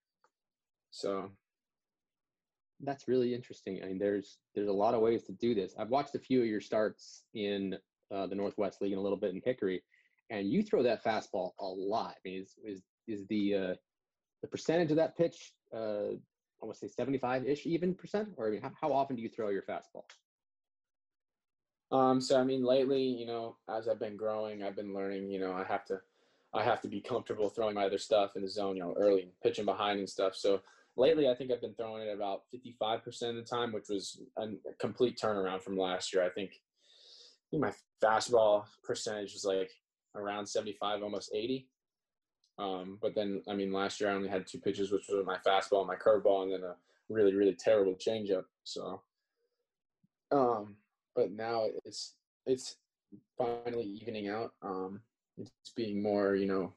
So 0.91 1.31
that's 2.81 3.07
really 3.07 3.33
interesting. 3.33 3.81
I 3.83 3.87
mean, 3.87 3.99
there's 3.99 4.37
there's 4.53 4.69
a 4.69 4.73
lot 4.73 4.93
of 4.93 5.01
ways 5.01 5.23
to 5.23 5.33
do 5.33 5.53
this. 5.55 5.73
I've 5.77 5.89
watched 5.89 6.15
a 6.15 6.19
few 6.19 6.41
of 6.41 6.47
your 6.47 6.61
starts 6.61 7.23
in 7.33 7.75
uh, 8.13 8.27
the 8.27 8.35
Northwest 8.35 8.81
League 8.81 8.93
and 8.93 8.99
a 8.99 9.03
little 9.03 9.17
bit 9.17 9.33
in 9.33 9.41
Hickory, 9.43 9.83
and 10.29 10.49
you 10.49 10.63
throw 10.63 10.83
that 10.83 11.03
fastball 11.03 11.51
a 11.59 11.65
lot. 11.65 12.15
I 12.17 12.29
mean, 12.29 12.41
is 12.41 12.55
is 12.63 12.81
is 13.07 13.25
the 13.27 13.55
uh, 13.55 13.73
the 14.45 14.51
percentage 14.51 14.91
of 14.91 14.97
that 14.97 15.17
pitch? 15.17 15.53
Uh, 15.73 16.13
I 16.61 16.65
want 16.65 16.77
to 16.79 16.87
say 16.87 16.87
75 16.87 17.47
ish, 17.47 17.65
even 17.65 17.93
percent, 17.93 18.29
or 18.37 18.47
I 18.47 18.51
mean, 18.51 18.61
how, 18.61 18.71
how 18.79 18.93
often 18.93 19.15
do 19.15 19.21
you 19.21 19.29
throw 19.29 19.49
your 19.49 19.63
fastball? 19.63 20.03
Um, 21.91 22.21
so 22.21 22.39
I 22.39 22.43
mean, 22.43 22.63
lately, 22.63 23.01
you 23.01 23.25
know, 23.25 23.57
as 23.69 23.87
I've 23.87 23.99
been 23.99 24.17
growing, 24.17 24.63
I've 24.63 24.75
been 24.75 24.93
learning. 24.93 25.29
You 25.29 25.39
know, 25.39 25.53
I 25.53 25.63
have 25.63 25.85
to, 25.85 25.99
I 26.53 26.63
have 26.63 26.81
to 26.81 26.87
be 26.87 27.01
comfortable 27.01 27.49
throwing 27.49 27.75
my 27.75 27.85
other 27.85 27.97
stuff 27.97 28.35
in 28.35 28.41
the 28.41 28.49
zone. 28.49 28.75
You 28.75 28.83
know, 28.83 28.95
early 28.97 29.29
pitching 29.43 29.65
behind 29.65 29.99
and 29.99 30.09
stuff. 30.09 30.35
So 30.35 30.61
lately, 30.95 31.29
I 31.29 31.35
think 31.35 31.51
I've 31.51 31.61
been 31.61 31.75
throwing 31.75 32.07
it 32.07 32.13
about 32.13 32.43
55% 32.53 33.29
of 33.29 33.35
the 33.35 33.41
time, 33.41 33.71
which 33.71 33.89
was 33.89 34.21
a 34.37 34.47
complete 34.79 35.19
turnaround 35.21 35.61
from 35.61 35.77
last 35.77 36.13
year. 36.13 36.23
I 36.23 36.29
think, 36.29 36.51
I 36.51 37.45
think 37.51 37.61
my 37.61 37.73
fastball 38.03 38.65
percentage 38.83 39.33
was 39.33 39.45
like 39.45 39.71
around 40.15 40.47
75, 40.47 41.03
almost 41.03 41.31
80. 41.33 41.67
Um, 42.57 42.97
but 43.01 43.15
then, 43.15 43.41
I 43.49 43.53
mean, 43.53 43.73
last 43.73 43.99
year 43.99 44.09
I 44.09 44.13
only 44.13 44.29
had 44.29 44.47
two 44.47 44.59
pitches, 44.59 44.91
which 44.91 45.07
was 45.09 45.25
my 45.25 45.37
fastball 45.45 45.79
and 45.79 45.87
my 45.87 45.95
curveball, 45.95 46.43
and 46.43 46.53
then 46.53 46.63
a 46.63 46.75
really, 47.09 47.33
really 47.33 47.55
terrible 47.55 47.95
changeup. 47.95 48.45
So, 48.63 49.01
um, 50.31 50.75
but 51.15 51.31
now 51.31 51.65
it's 51.83 52.15
it's 52.45 52.77
finally 53.37 53.83
evening 53.83 54.29
out. 54.29 54.53
Um, 54.61 55.01
it's 55.37 55.73
being 55.75 56.01
more, 56.01 56.35
you 56.35 56.47
know, 56.47 56.73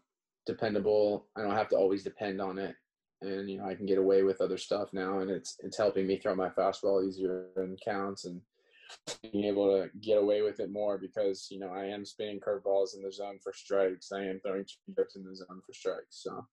dependable. 0.47 1.27
I 1.37 1.43
don't 1.43 1.55
have 1.55 1.69
to 1.69 1.77
always 1.77 2.03
depend 2.03 2.41
on 2.41 2.59
it, 2.59 2.75
and 3.23 3.49
you 3.49 3.59
know, 3.59 3.67
I 3.67 3.75
can 3.75 3.87
get 3.87 3.99
away 3.99 4.25
with 4.25 4.41
other 4.41 4.59
stuff 4.59 4.93
now, 4.93 5.21
and 5.21 5.31
it's 5.31 5.57
it's 5.63 5.77
helping 5.77 6.07
me 6.07 6.19
throw 6.19 6.35
my 6.35 6.49
fastball 6.49 7.07
easier 7.07 7.47
and 7.57 7.79
counts 7.85 8.25
and 8.25 8.41
being 9.23 9.45
able 9.45 9.67
to 9.67 9.91
get 10.01 10.19
away 10.19 10.43
with 10.43 10.61
it 10.61 10.71
more 10.71 10.99
because 10.99 11.49
you 11.51 11.59
know 11.59 11.71
I 11.71 11.85
am 11.87 12.05
spinning 12.05 12.41
curveballs 12.41 12.97
in 12.97 13.03
the 13.03 13.13
zone 13.13 13.39
for 13.43 13.53
strikes. 13.53 14.13
I 14.13 14.25
am 14.25 14.41
throwing 14.41 14.65
changeups 14.65 15.17
in 15.17 15.25
the 15.25 15.35
zone 15.35 15.61
for 15.65 15.73
strikes. 15.73 16.23
So, 16.23 16.47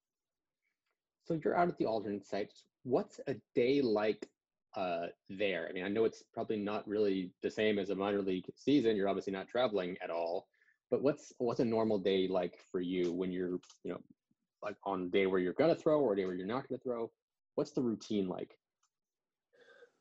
so 1.26 1.40
you're 1.44 1.58
out 1.58 1.70
at 1.70 1.78
the 1.78 1.86
alternate 1.86 2.28
sites. 2.28 2.64
What's 2.84 3.20
a 3.28 3.36
day 3.54 3.82
like 3.82 4.28
uh, 4.76 5.08
there? 5.30 5.68
I 5.70 5.74
mean, 5.74 5.86
I 5.86 5.90
know 5.90 6.06
it's 6.06 6.24
probably 6.34 6.58
not 6.58 6.88
really 6.88 7.32
the 7.42 7.52
same 7.52 7.80
as 7.80 7.90
a 7.90 7.96
minor 7.96 8.22
league 8.22 8.46
season. 8.56 8.96
You're 8.96 9.10
obviously 9.10 9.34
not 9.34 9.48
traveling 9.48 9.98
at 10.04 10.10
all. 10.10 10.48
But 10.92 11.02
what's 11.02 11.34
what's 11.40 11.60
a 11.60 11.66
normal 11.66 11.98
day 11.98 12.28
like 12.28 12.60
for 12.72 12.80
you 12.80 13.12
when 13.12 13.32
you're 13.32 13.60
you 13.84 13.92
know 13.92 14.00
like 14.62 14.76
on 14.84 15.04
a 15.04 15.08
day 15.08 15.26
where 15.26 15.40
you're 15.40 15.54
gonna 15.54 15.76
throw 15.76 16.00
or 16.00 16.14
a 16.14 16.16
day 16.16 16.26
where 16.26 16.36
you're 16.36 16.46
not 16.46 16.68
gonna 16.68 16.80
throw? 16.80 17.12
What's 17.56 17.72
the 17.72 17.82
routine 17.82 18.28
like? 18.28 18.58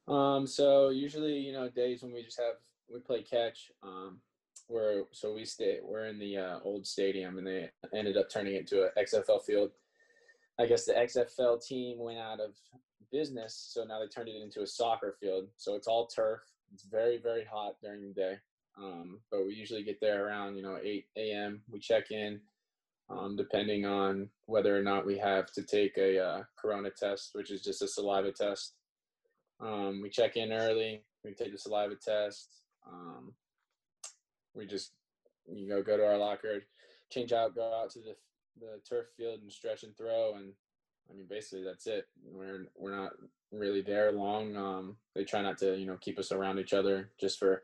Um, 0.07 0.47
so 0.47 0.91
usually, 0.91 1.39
you 1.39 1.53
know, 1.53 1.69
days 1.69 2.03
when 2.03 2.13
we 2.13 2.23
just 2.23 2.39
have 2.39 2.57
we 2.93 3.01
play 3.01 3.23
catch. 3.23 3.71
Um, 3.83 4.21
we're 4.69 5.05
so 5.13 5.35
we 5.35 5.45
stay 5.45 5.79
we're 5.83 6.07
in 6.07 6.19
the 6.19 6.39
uh, 6.39 6.59
old 6.65 6.87
stadium, 6.87 7.39
and 7.39 7.47
they 7.47 7.71
ended 7.95 8.17
up 8.17 8.31
turning 8.31 8.55
it 8.55 8.67
to 8.69 8.85
an 8.85 8.91
XFL 8.99 9.43
field. 9.43 9.71
I 10.59 10.67
guess 10.67 10.85
the 10.85 10.93
XFL 10.93 11.65
team 11.65 11.99
went 11.99 12.19
out 12.19 12.41
of 12.41 12.55
business, 13.11 13.71
so 13.73 13.85
now 13.85 14.01
they 14.01 14.07
turned 14.07 14.29
it 14.29 14.43
into 14.43 14.63
a 14.63 14.67
soccer 14.67 15.17
field. 15.21 15.49
So 15.57 15.75
it's 15.75 15.87
all 15.87 16.07
turf. 16.07 16.41
It's 16.73 16.85
very 16.85 17.19
very 17.19 17.45
hot 17.45 17.75
during 17.83 18.03
the 18.03 18.15
day, 18.15 18.37
um, 18.79 19.21
but 19.31 19.47
we 19.47 19.55
usually 19.55 19.83
get 19.83 20.01
there 20.01 20.27
around 20.27 20.57
you 20.57 20.63
know 20.63 20.79
8 20.83 21.07
a.m. 21.17 21.63
We 21.71 21.79
check 21.79 22.11
in, 22.11 22.41
um, 23.11 23.37
depending 23.37 23.85
on 23.85 24.31
whether 24.47 24.77
or 24.77 24.83
not 24.83 25.07
we 25.07 25.19
have 25.19 25.53
to 25.53 25.63
take 25.63 25.97
a 25.99 26.19
uh, 26.19 26.43
corona 26.57 26.91
test, 26.91 27.31
which 27.35 27.51
is 27.51 27.63
just 27.63 27.83
a 27.83 27.89
saliva 27.89 28.33
test. 28.33 28.75
Um, 29.61 30.01
we 30.03 30.11
check 30.11 30.37
in 30.37 30.53
early. 30.53 31.03
We 31.25 31.33
take 31.33 31.53
the 31.53 31.59
saliva 31.59 31.95
test. 31.97 32.49
Um, 32.87 33.33
we 34.55 34.67
just 34.67 34.93
you 35.53 35.69
know 35.69 35.83
go 35.83 35.97
to 35.97 36.07
our 36.07 36.19
locker, 36.19 36.65
change 37.11 37.33
out, 37.33 37.55
go 37.55 37.75
out 37.83 37.91
to 37.91 38.01
the 38.01 38.17
the 38.61 38.81
turf 38.89 39.07
field 39.17 39.41
and 39.43 39.53
stretch 39.53 39.83
and 39.83 39.97
throw, 39.97 40.35
and 40.37 40.53
I 41.11 41.15
mean 41.15 41.27
basically 41.29 41.65
that's 41.65 41.87
it. 41.87 42.07
We're 42.25 42.67
we're 42.77 42.97
not 42.97 43.13
really 43.53 43.83
there 43.83 44.13
long. 44.13 44.57
Um, 44.57 44.97
they 45.15 45.25
try 45.25 45.43
not 45.43 45.59
to 45.59 45.77
you 45.77 45.87
know 45.87 45.97
keep 46.01 46.19
us 46.19 46.33
around 46.33 46.59
each 46.59 46.73
other 46.73 47.11
just 47.21 47.39
for 47.39 47.63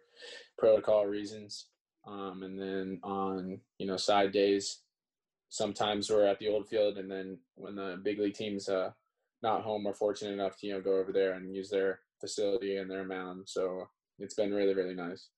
protocol 0.58 1.06
reasons. 1.06 1.66
Um, 2.06 2.42
and 2.42 2.58
then 2.58 3.00
on 3.02 3.60
you 3.78 3.86
know 3.86 3.96
side 3.96 4.32
days, 4.32 4.80
sometimes 5.48 6.10
we're 6.10 6.26
at 6.26 6.38
the 6.38 6.48
old 6.48 6.68
field, 6.68 6.98
and 6.98 7.10
then 7.10 7.38
when 7.54 7.76
the 7.76 8.00
big 8.02 8.18
league 8.18 8.34
teams 8.34 8.68
uh, 8.68 8.90
not 9.42 9.62
home 9.62 9.86
are 9.86 9.94
fortunate 9.94 10.32
enough 10.32 10.56
to 10.58 10.66
you 10.66 10.74
know 10.74 10.80
go 10.80 10.98
over 10.98 11.12
there 11.12 11.32
and 11.32 11.54
use 11.54 11.70
their 11.70 12.00
facility 12.20 12.76
and 12.76 12.90
their 12.90 13.04
mound. 13.04 13.48
So 13.48 13.88
it's 14.18 14.34
been 14.34 14.52
really 14.52 14.74
really 14.74 14.94
nice. 14.94 15.28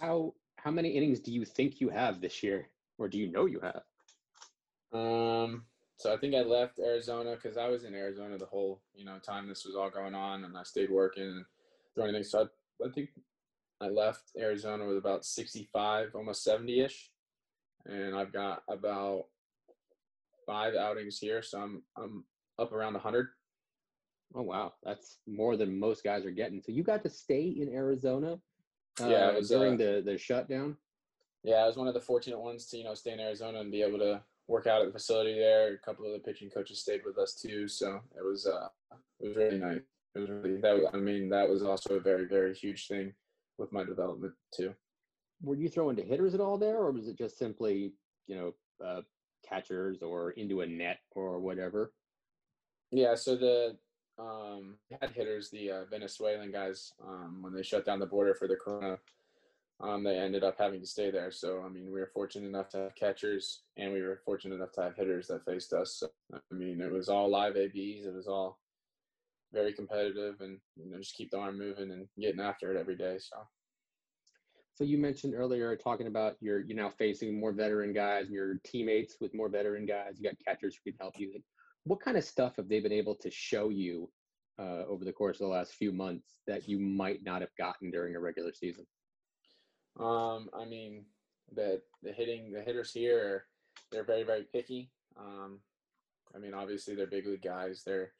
How 0.00 0.34
how 0.56 0.70
many 0.70 0.90
innings 0.90 1.20
do 1.20 1.32
you 1.32 1.44
think 1.44 1.80
you 1.80 1.88
have 1.90 2.20
this 2.20 2.42
year, 2.42 2.68
or 2.98 3.08
do 3.08 3.18
you 3.18 3.30
know 3.30 3.46
you 3.46 3.60
have? 3.60 3.82
Um, 4.92 5.64
so 5.96 6.12
I 6.12 6.16
think 6.16 6.34
I 6.34 6.42
left 6.42 6.78
Arizona 6.78 7.36
because 7.36 7.56
I 7.56 7.68
was 7.68 7.84
in 7.84 7.94
Arizona 7.94 8.38
the 8.38 8.46
whole 8.46 8.82
you 8.94 9.04
know 9.04 9.18
time 9.18 9.48
this 9.48 9.64
was 9.64 9.76
all 9.76 9.90
going 9.90 10.14
on, 10.14 10.44
and 10.44 10.56
I 10.56 10.62
stayed 10.62 10.90
working 10.90 11.24
and 11.24 11.44
throwing 11.94 12.12
things. 12.12 12.30
So 12.30 12.48
I, 12.82 12.86
I 12.86 12.90
think 12.90 13.10
I 13.80 13.88
left 13.88 14.32
Arizona 14.38 14.86
with 14.86 14.96
about 14.96 15.24
65, 15.24 16.14
almost 16.14 16.44
70 16.44 16.80
ish, 16.80 17.10
and 17.84 18.16
I've 18.16 18.32
got 18.32 18.62
about 18.68 19.26
five 20.46 20.74
outings 20.74 21.18
here, 21.18 21.42
so 21.42 21.60
I'm 21.60 21.82
I'm 21.96 22.24
up 22.58 22.72
around 22.72 22.94
100. 22.94 23.28
Oh 24.34 24.42
wow, 24.42 24.72
that's 24.82 25.18
more 25.26 25.56
than 25.56 25.78
most 25.78 26.02
guys 26.02 26.26
are 26.26 26.30
getting. 26.30 26.60
So 26.60 26.72
you 26.72 26.82
got 26.82 27.02
to 27.04 27.10
stay 27.10 27.56
in 27.58 27.72
Arizona 27.72 28.38
uh, 29.00 29.08
yeah, 29.08 29.32
was, 29.32 29.48
during 29.48 29.74
uh, 29.74 29.76
the 29.76 30.02
the 30.04 30.18
shutdown. 30.18 30.76
Yeah, 31.42 31.56
I 31.56 31.66
was 31.66 31.76
one 31.76 31.86
of 31.86 31.94
the 31.94 32.00
fortunate 32.00 32.40
ones 32.40 32.66
to 32.68 32.78
you 32.78 32.84
know 32.84 32.94
stay 32.94 33.12
in 33.12 33.20
Arizona 33.20 33.60
and 33.60 33.70
be 33.70 33.82
able 33.82 33.98
to 33.98 34.20
work 34.48 34.66
out 34.66 34.80
at 34.80 34.86
the 34.86 34.92
facility 34.92 35.34
there. 35.34 35.74
A 35.74 35.78
couple 35.78 36.06
of 36.06 36.12
the 36.12 36.18
pitching 36.18 36.50
coaches 36.50 36.80
stayed 36.80 37.02
with 37.04 37.18
us 37.18 37.34
too, 37.34 37.68
so 37.68 38.00
it 38.16 38.24
was 38.24 38.46
uh 38.46 38.68
it 39.20 39.28
was 39.28 39.36
really 39.36 39.58
nice. 39.58 39.80
It 40.14 40.20
was 40.20 40.30
really 40.30 40.60
that 40.60 40.90
I 40.92 40.96
mean 40.96 41.28
that 41.30 41.48
was 41.48 41.62
also 41.62 41.94
a 41.94 42.00
very 42.00 42.26
very 42.26 42.54
huge 42.54 42.88
thing 42.88 43.12
with 43.58 43.72
my 43.72 43.84
development 43.84 44.34
too. 44.54 44.74
Were 45.42 45.56
you 45.56 45.68
throwing 45.68 45.96
to 45.96 46.02
hitters 46.02 46.34
at 46.34 46.40
all 46.40 46.58
there, 46.58 46.78
or 46.78 46.90
was 46.90 47.08
it 47.08 47.18
just 47.18 47.38
simply 47.38 47.92
you 48.26 48.36
know 48.36 48.54
uh, 48.84 49.02
catchers 49.48 50.02
or 50.02 50.30
into 50.32 50.62
a 50.62 50.66
net 50.66 50.98
or 51.12 51.38
whatever? 51.38 51.92
Yeah, 52.90 53.14
so 53.14 53.36
the 53.36 53.76
um, 54.18 54.76
had 55.00 55.10
hitters, 55.10 55.50
the 55.50 55.70
uh, 55.70 55.84
Venezuelan 55.90 56.52
guys, 56.52 56.92
um, 57.06 57.38
when 57.42 57.52
they 57.52 57.62
shut 57.62 57.84
down 57.84 57.98
the 57.98 58.06
border 58.06 58.34
for 58.34 58.48
the 58.48 58.56
corona, 58.56 58.98
um, 59.80 60.02
they 60.02 60.16
ended 60.18 60.42
up 60.42 60.56
having 60.58 60.80
to 60.80 60.86
stay 60.86 61.10
there. 61.10 61.30
So 61.30 61.62
I 61.64 61.68
mean, 61.68 61.86
we 61.86 62.00
were 62.00 62.10
fortunate 62.14 62.46
enough 62.46 62.70
to 62.70 62.78
have 62.78 62.94
catchers, 62.94 63.62
and 63.76 63.92
we 63.92 64.02
were 64.02 64.20
fortunate 64.24 64.54
enough 64.54 64.72
to 64.72 64.82
have 64.82 64.96
hitters 64.96 65.26
that 65.28 65.44
faced 65.44 65.72
us. 65.72 65.96
So, 65.96 66.08
I 66.32 66.54
mean, 66.54 66.80
it 66.80 66.90
was 66.90 67.08
all 67.08 67.30
live 67.30 67.56
ABs. 67.56 68.06
It 68.06 68.14
was 68.14 68.26
all 68.26 68.58
very 69.52 69.72
competitive, 69.72 70.40
and 70.40 70.58
you 70.76 70.90
know, 70.90 70.98
just 70.98 71.14
keep 71.14 71.30
the 71.30 71.38
arm 71.38 71.58
moving 71.58 71.90
and 71.90 72.08
getting 72.18 72.40
after 72.40 72.74
it 72.74 72.80
every 72.80 72.96
day. 72.96 73.18
So. 73.18 73.36
So 74.74 74.84
you 74.84 74.98
mentioned 74.98 75.32
earlier 75.34 75.74
talking 75.74 76.06
about 76.06 76.36
you're 76.42 76.60
you're 76.60 76.76
now 76.76 76.90
facing 76.90 77.40
more 77.40 77.52
veteran 77.52 77.94
guys, 77.94 78.26
and 78.26 78.34
your 78.34 78.56
teammates 78.62 79.16
with 79.22 79.34
more 79.34 79.48
veteran 79.48 79.86
guys. 79.86 80.16
You 80.18 80.28
got 80.28 80.36
catchers 80.46 80.76
who 80.76 80.90
can 80.90 80.98
help 81.00 81.14
you 81.18 81.40
what 81.86 82.00
kind 82.00 82.16
of 82.16 82.24
stuff 82.24 82.56
have 82.56 82.68
they 82.68 82.80
been 82.80 82.92
able 82.92 83.14
to 83.14 83.30
show 83.30 83.68
you 83.68 84.10
uh, 84.58 84.84
over 84.88 85.04
the 85.04 85.12
course 85.12 85.36
of 85.36 85.46
the 85.46 85.52
last 85.52 85.74
few 85.74 85.92
months 85.92 86.38
that 86.46 86.68
you 86.68 86.78
might 86.78 87.22
not 87.22 87.40
have 87.40 87.54
gotten 87.56 87.90
during 87.90 88.16
a 88.16 88.20
regular 88.20 88.52
season? 88.52 88.84
Um, 89.98 90.50
I 90.52 90.64
mean, 90.66 91.04
the 91.54 91.80
the 92.02 92.12
hitting 92.12 92.52
the 92.52 92.60
hitters 92.60 92.92
here, 92.92 93.44
they're 93.92 94.04
very 94.04 94.24
very 94.24 94.46
picky. 94.52 94.90
Um, 95.16 95.60
I 96.34 96.38
mean, 96.38 96.54
obviously 96.54 96.94
they're 96.94 97.06
big 97.06 97.26
league 97.26 97.42
guys. 97.42 97.82
They're 97.86 98.12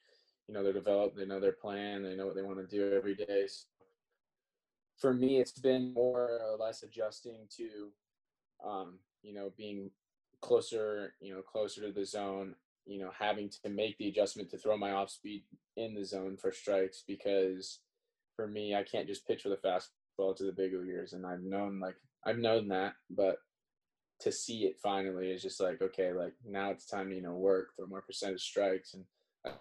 you 0.47 0.55
know 0.55 0.63
they're 0.63 0.73
developed. 0.73 1.17
They 1.17 1.27
know 1.27 1.41
their 1.41 1.53
plan. 1.53 2.05
They 2.05 2.15
know 2.15 2.27
what 2.27 2.37
they 2.37 2.43
want 2.43 2.59
to 2.59 2.67
do 2.67 2.95
every 2.95 3.17
day. 3.17 3.47
So 3.49 3.65
for 4.99 5.13
me, 5.13 5.41
it's 5.41 5.53
been 5.53 5.93
more 5.93 6.41
or 6.43 6.57
less 6.59 6.83
adjusting 6.83 7.47
to, 7.57 7.91
um, 8.67 8.99
you 9.23 9.35
know, 9.35 9.53
being 9.57 9.91
closer, 10.41 11.15
you 11.21 11.35
know, 11.35 11.43
closer 11.43 11.83
to 11.83 11.93
the 11.93 12.07
zone 12.07 12.55
you 12.87 13.01
know, 13.01 13.11
having 13.19 13.51
to 13.63 13.69
make 13.69 13.99
the 13.99 14.09
adjustment 14.09 14.51
to 14.51 14.59
throw 14.59 14.77
my 14.77 14.93
off 14.93 15.11
speed 15.11 15.43
in 15.77 15.95
the 15.95 16.05
zone 16.05 16.37
for 16.37 16.53
strikes 16.53 17.03
because 17.07 17.81
for 18.37 18.47
me, 18.47 18.75
I 18.75 18.83
can't 18.83 19.09
just 19.09 19.27
pitch 19.27 19.45
with 19.45 19.59
a 19.59 19.67
fastball 19.67 20.37
to 20.37 20.45
the 20.45 20.53
big 20.53 20.73
leaguers, 20.73 21.13
and 21.13 21.27
I've 21.27 21.43
known 21.43 21.81
like 21.81 21.97
I've 22.25 22.39
known 22.39 22.69
that, 22.69 22.95
but 23.11 23.37
to 24.21 24.33
see 24.33 24.65
it 24.65 24.79
finally 24.83 25.31
is 25.31 25.43
just 25.43 25.61
like 25.61 25.83
okay, 25.83 26.13
like 26.13 26.35
now 26.45 26.71
it's 26.71 26.87
time 26.87 27.09
to 27.11 27.17
you 27.17 27.23
know 27.23 27.35
work, 27.35 27.69
throw 27.77 27.87
more 27.87 28.03
percentage 28.03 28.43
strikes, 28.43 28.95
and 28.95 29.05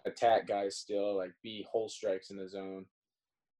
attack 0.05 0.47
guys 0.47 0.77
still, 0.77 1.17
like 1.17 1.31
be 1.41 1.65
whole 1.69 1.89
strikes 1.89 2.29
in 2.29 2.37
the 2.37 2.47
zone, 2.49 2.85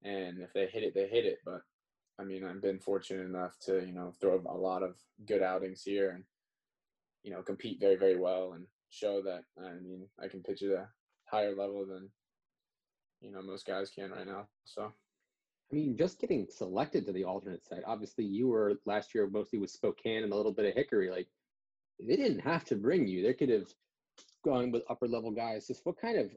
and 0.03 0.39
if 0.39 0.53
they 0.53 0.67
hit 0.67 0.83
it, 0.83 0.93
they 0.93 1.07
hit 1.07 1.25
it. 1.25 1.39
But 1.45 1.61
I 2.19 2.23
mean, 2.23 2.43
I've 2.43 2.61
been 2.61 2.79
fortunate 2.79 3.25
enough 3.25 3.57
to 3.65 3.85
you 3.85 3.93
know 3.93 4.13
throw 4.19 4.41
a 4.47 4.57
lot 4.57 4.83
of 4.83 4.95
good 5.25 5.41
outings 5.41 5.81
here 5.83 6.11
and 6.11 6.23
you 7.23 7.31
know 7.31 7.41
compete 7.41 7.79
very 7.79 7.95
very 7.95 8.17
well. 8.17 8.53
And 8.53 8.65
show 8.95 9.21
that 9.21 9.43
I 9.59 9.73
mean 9.81 10.07
I 10.21 10.27
can 10.27 10.41
pitch 10.41 10.63
at 10.63 10.71
a 10.71 10.87
higher 11.25 11.55
level 11.55 11.85
than 11.85 12.09
you 13.21 13.31
know 13.31 13.41
most 13.41 13.65
guys 13.65 13.89
can 13.89 14.11
right 14.11 14.27
now. 14.27 14.47
So. 14.65 14.93
I 15.71 15.75
mean, 15.75 15.97
just 15.97 16.19
getting 16.19 16.45
selected 16.47 17.07
to 17.07 17.11
the 17.11 17.23
alternate 17.23 17.65
site. 17.65 17.81
Obviously, 17.87 18.23
you 18.23 18.47
were 18.47 18.73
last 18.85 19.15
year 19.15 19.27
mostly 19.27 19.57
with 19.57 19.71
Spokane 19.71 20.23
and 20.23 20.31
a 20.31 20.35
little 20.35 20.51
bit 20.51 20.67
of 20.67 20.75
Hickory. 20.75 21.09
Like, 21.09 21.27
they 21.99 22.15
didn't 22.15 22.41
have 22.41 22.65
to 22.65 22.75
bring 22.75 23.07
you. 23.07 23.23
They 23.23 23.33
could 23.33 23.49
have 23.49 23.65
gone 24.43 24.71
with 24.71 24.83
upper 24.89 25.07
level 25.07 25.31
guys. 25.31 25.65
Just 25.65 25.83
what 25.83 25.99
kind 25.99 26.19
of 26.19 26.29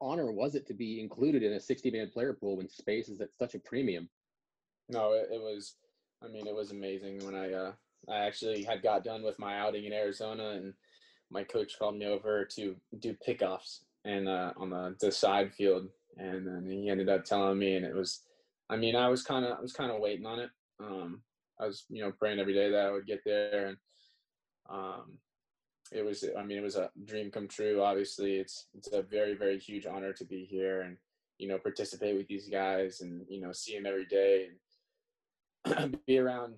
honor 0.00 0.30
was 0.30 0.54
it 0.54 0.66
to 0.68 0.74
be 0.74 1.00
included 1.00 1.42
in 1.42 1.52
a 1.52 1.60
60 1.60 1.90
man 1.90 2.10
player 2.10 2.32
pool 2.32 2.56
when 2.56 2.68
space 2.68 3.08
is 3.08 3.20
at 3.20 3.36
such 3.36 3.54
a 3.54 3.58
premium? 3.58 4.08
No, 4.88 5.12
it, 5.12 5.28
it 5.32 5.40
was. 5.40 5.74
I 6.22 6.28
mean, 6.28 6.46
it 6.46 6.54
was 6.54 6.70
amazing 6.70 7.24
when 7.24 7.34
I 7.34 7.52
uh, 7.52 7.72
I 8.08 8.18
actually 8.26 8.62
had 8.62 8.82
got 8.82 9.04
done 9.04 9.22
with 9.22 9.38
my 9.38 9.58
outing 9.58 9.84
in 9.84 9.92
Arizona, 9.92 10.50
and 10.50 10.74
my 11.30 11.44
coach 11.44 11.78
called 11.78 11.96
me 11.96 12.06
over 12.06 12.44
to 12.44 12.76
do 12.98 13.16
pickoffs 13.26 13.80
and 14.04 14.28
uh, 14.28 14.52
on 14.56 14.70
the, 14.70 14.96
the 15.00 15.12
side 15.12 15.52
field, 15.54 15.88
and 16.16 16.46
then 16.46 16.66
he 16.68 16.88
ended 16.88 17.08
up 17.08 17.24
telling 17.24 17.58
me, 17.58 17.76
and 17.76 17.84
it 17.84 17.94
was. 17.94 18.22
I 18.68 18.76
mean, 18.76 18.94
I 18.94 19.08
was 19.08 19.24
kind 19.24 19.44
of 19.44 19.58
I 19.58 19.60
was 19.60 19.72
kind 19.72 19.90
of 19.90 20.00
waiting 20.00 20.26
on 20.26 20.38
it. 20.38 20.50
Um, 20.80 21.22
I 21.58 21.66
was 21.66 21.84
you 21.88 22.02
know 22.02 22.12
praying 22.12 22.38
every 22.38 22.54
day 22.54 22.70
that 22.70 22.86
I 22.86 22.90
would 22.90 23.06
get 23.06 23.20
there, 23.24 23.66
and 23.66 23.76
um, 24.70 25.18
it 25.92 26.04
was 26.04 26.24
i 26.38 26.42
mean 26.42 26.58
it 26.58 26.62
was 26.62 26.76
a 26.76 26.90
dream 27.04 27.30
come 27.30 27.48
true 27.48 27.82
obviously 27.82 28.36
it's 28.36 28.66
it's 28.74 28.88
a 28.92 29.02
very 29.02 29.34
very 29.34 29.58
huge 29.58 29.86
honor 29.86 30.12
to 30.12 30.24
be 30.24 30.44
here 30.44 30.82
and 30.82 30.96
you 31.38 31.48
know 31.48 31.58
participate 31.58 32.16
with 32.16 32.28
these 32.28 32.48
guys 32.48 33.00
and 33.00 33.24
you 33.28 33.40
know 33.40 33.52
see 33.52 33.74
them 33.74 33.86
every 33.86 34.06
day 34.06 34.48
and 35.64 35.98
be 36.06 36.18
around 36.18 36.54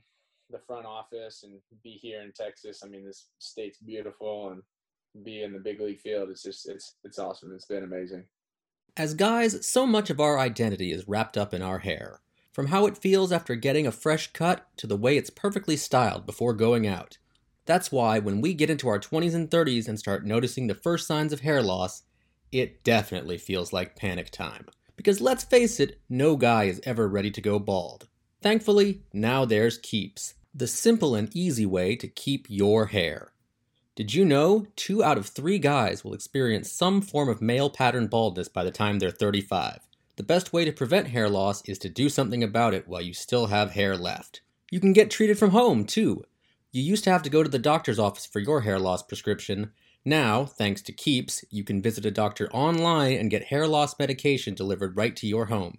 the 0.52 0.60
front 0.66 0.86
office 0.86 1.42
and 1.42 1.54
be 1.82 1.98
here 2.00 2.22
in 2.22 2.32
texas. 2.32 2.82
I 2.84 2.88
mean 2.88 3.04
this 3.04 3.28
state's 3.38 3.78
beautiful 3.78 4.50
and 4.50 4.62
be 5.24 5.42
in 5.42 5.52
the 5.52 5.58
big 5.58 5.78
league 5.80 6.00
field 6.00 6.30
it's 6.30 6.42
just 6.42 6.68
it's 6.68 6.96
it's 7.04 7.18
awesome. 7.18 7.52
It's 7.54 7.66
been 7.66 7.84
amazing. 7.84 8.24
As 8.96 9.14
guys 9.14 9.66
so 9.66 9.86
much 9.86 10.10
of 10.10 10.20
our 10.20 10.38
identity 10.38 10.92
is 10.92 11.08
wrapped 11.08 11.36
up 11.36 11.52
in 11.54 11.62
our 11.62 11.78
hair. 11.78 12.20
From 12.52 12.66
how 12.66 12.86
it 12.86 12.98
feels 12.98 13.32
after 13.32 13.54
getting 13.54 13.86
a 13.86 13.92
fresh 13.92 14.30
cut 14.32 14.66
to 14.76 14.86
the 14.86 14.96
way 14.96 15.16
it's 15.16 15.30
perfectly 15.30 15.76
styled 15.76 16.26
before 16.26 16.52
going 16.52 16.86
out. 16.86 17.16
That's 17.64 17.90
why 17.90 18.18
when 18.18 18.42
we 18.42 18.52
get 18.52 18.68
into 18.68 18.88
our 18.88 18.98
20s 18.98 19.34
and 19.34 19.50
30s 19.50 19.88
and 19.88 19.98
start 19.98 20.26
noticing 20.26 20.66
the 20.66 20.74
first 20.74 21.06
signs 21.06 21.32
of 21.32 21.40
hair 21.40 21.62
loss, 21.62 22.02
it 22.50 22.84
definitely 22.84 23.38
feels 23.38 23.72
like 23.72 23.96
panic 23.96 24.30
time. 24.30 24.66
Because 24.96 25.20
let's 25.20 25.44
face 25.44 25.80
it, 25.80 26.00
no 26.08 26.36
guy 26.36 26.64
is 26.64 26.80
ever 26.84 27.08
ready 27.08 27.30
to 27.30 27.40
go 27.40 27.58
bald. 27.58 28.08
Thankfully, 28.42 29.02
now 29.12 29.44
there's 29.44 29.78
Keeps, 29.78 30.34
the 30.54 30.66
simple 30.66 31.14
and 31.14 31.34
easy 31.34 31.66
way 31.66 31.96
to 31.96 32.08
keep 32.08 32.46
your 32.48 32.86
hair. 32.86 33.32
Did 33.94 34.14
you 34.14 34.24
know 34.24 34.66
two 34.76 35.02
out 35.02 35.18
of 35.18 35.26
three 35.26 35.58
guys 35.58 36.04
will 36.04 36.14
experience 36.14 36.70
some 36.70 37.02
form 37.02 37.28
of 37.28 37.42
male 37.42 37.70
pattern 37.70 38.06
baldness 38.06 38.48
by 38.48 38.64
the 38.64 38.70
time 38.70 38.98
they're 38.98 39.10
35? 39.10 39.80
The 40.16 40.22
best 40.22 40.52
way 40.52 40.64
to 40.64 40.72
prevent 40.72 41.08
hair 41.08 41.28
loss 41.28 41.62
is 41.68 41.78
to 41.80 41.88
do 41.88 42.08
something 42.08 42.42
about 42.42 42.74
it 42.74 42.86
while 42.86 43.00
you 43.00 43.14
still 43.14 43.46
have 43.46 43.72
hair 43.72 43.96
left. 43.96 44.42
You 44.70 44.80
can 44.80 44.92
get 44.92 45.10
treated 45.10 45.38
from 45.38 45.50
home, 45.50 45.84
too, 45.84 46.24
you 46.74 46.82
used 46.82 47.04
to 47.04 47.10
have 47.10 47.22
to 47.22 47.30
go 47.30 47.42
to 47.42 47.50
the 47.50 47.58
doctor's 47.58 47.98
office 47.98 48.24
for 48.24 48.38
your 48.38 48.62
hair 48.62 48.78
loss 48.78 49.02
prescription. 49.02 49.72
Now, 50.06 50.46
thanks 50.46 50.80
to 50.82 50.92
Keeps, 50.92 51.44
you 51.50 51.64
can 51.64 51.82
visit 51.82 52.06
a 52.06 52.10
doctor 52.10 52.48
online 52.50 53.18
and 53.18 53.30
get 53.30 53.44
hair 53.44 53.68
loss 53.68 53.98
medication 53.98 54.54
delivered 54.54 54.96
right 54.96 55.14
to 55.16 55.26
your 55.26 55.46
home. 55.46 55.78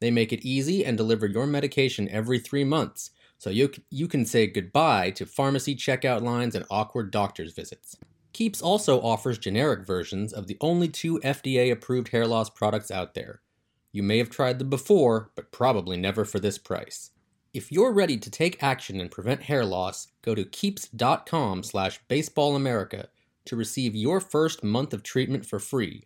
They 0.00 0.10
make 0.10 0.32
it 0.32 0.42
easy 0.42 0.82
and 0.82 0.96
deliver 0.96 1.26
your 1.26 1.46
medication 1.46 2.08
every 2.08 2.38
three 2.38 2.64
months, 2.64 3.10
so 3.40 3.48
you, 3.48 3.70
you 3.88 4.06
can 4.06 4.26
say 4.26 4.46
goodbye 4.46 5.10
to 5.12 5.24
pharmacy 5.24 5.74
checkout 5.74 6.20
lines 6.20 6.54
and 6.54 6.66
awkward 6.70 7.10
doctor's 7.10 7.54
visits. 7.54 7.96
Keeps 8.34 8.60
also 8.60 9.00
offers 9.00 9.38
generic 9.38 9.86
versions 9.86 10.34
of 10.34 10.46
the 10.46 10.58
only 10.60 10.88
two 10.88 11.18
FDA 11.20 11.72
approved 11.72 12.08
hair 12.08 12.26
loss 12.26 12.50
products 12.50 12.90
out 12.90 13.14
there. 13.14 13.40
You 13.92 14.02
may 14.02 14.18
have 14.18 14.28
tried 14.28 14.58
them 14.58 14.68
before, 14.68 15.30
but 15.36 15.52
probably 15.52 15.96
never 15.96 16.26
for 16.26 16.38
this 16.38 16.58
price. 16.58 17.12
If 17.54 17.72
you're 17.72 17.94
ready 17.94 18.18
to 18.18 18.30
take 18.30 18.62
action 18.62 19.00
and 19.00 19.10
prevent 19.10 19.44
hair 19.44 19.64
loss, 19.64 20.08
go 20.20 20.34
to 20.34 20.44
keeps.com 20.44 21.62
slash 21.62 21.98
baseballamerica 22.10 23.06
to 23.46 23.56
receive 23.56 23.96
your 23.96 24.20
first 24.20 24.62
month 24.62 24.92
of 24.92 25.02
treatment 25.02 25.46
for 25.46 25.58
free. 25.58 26.04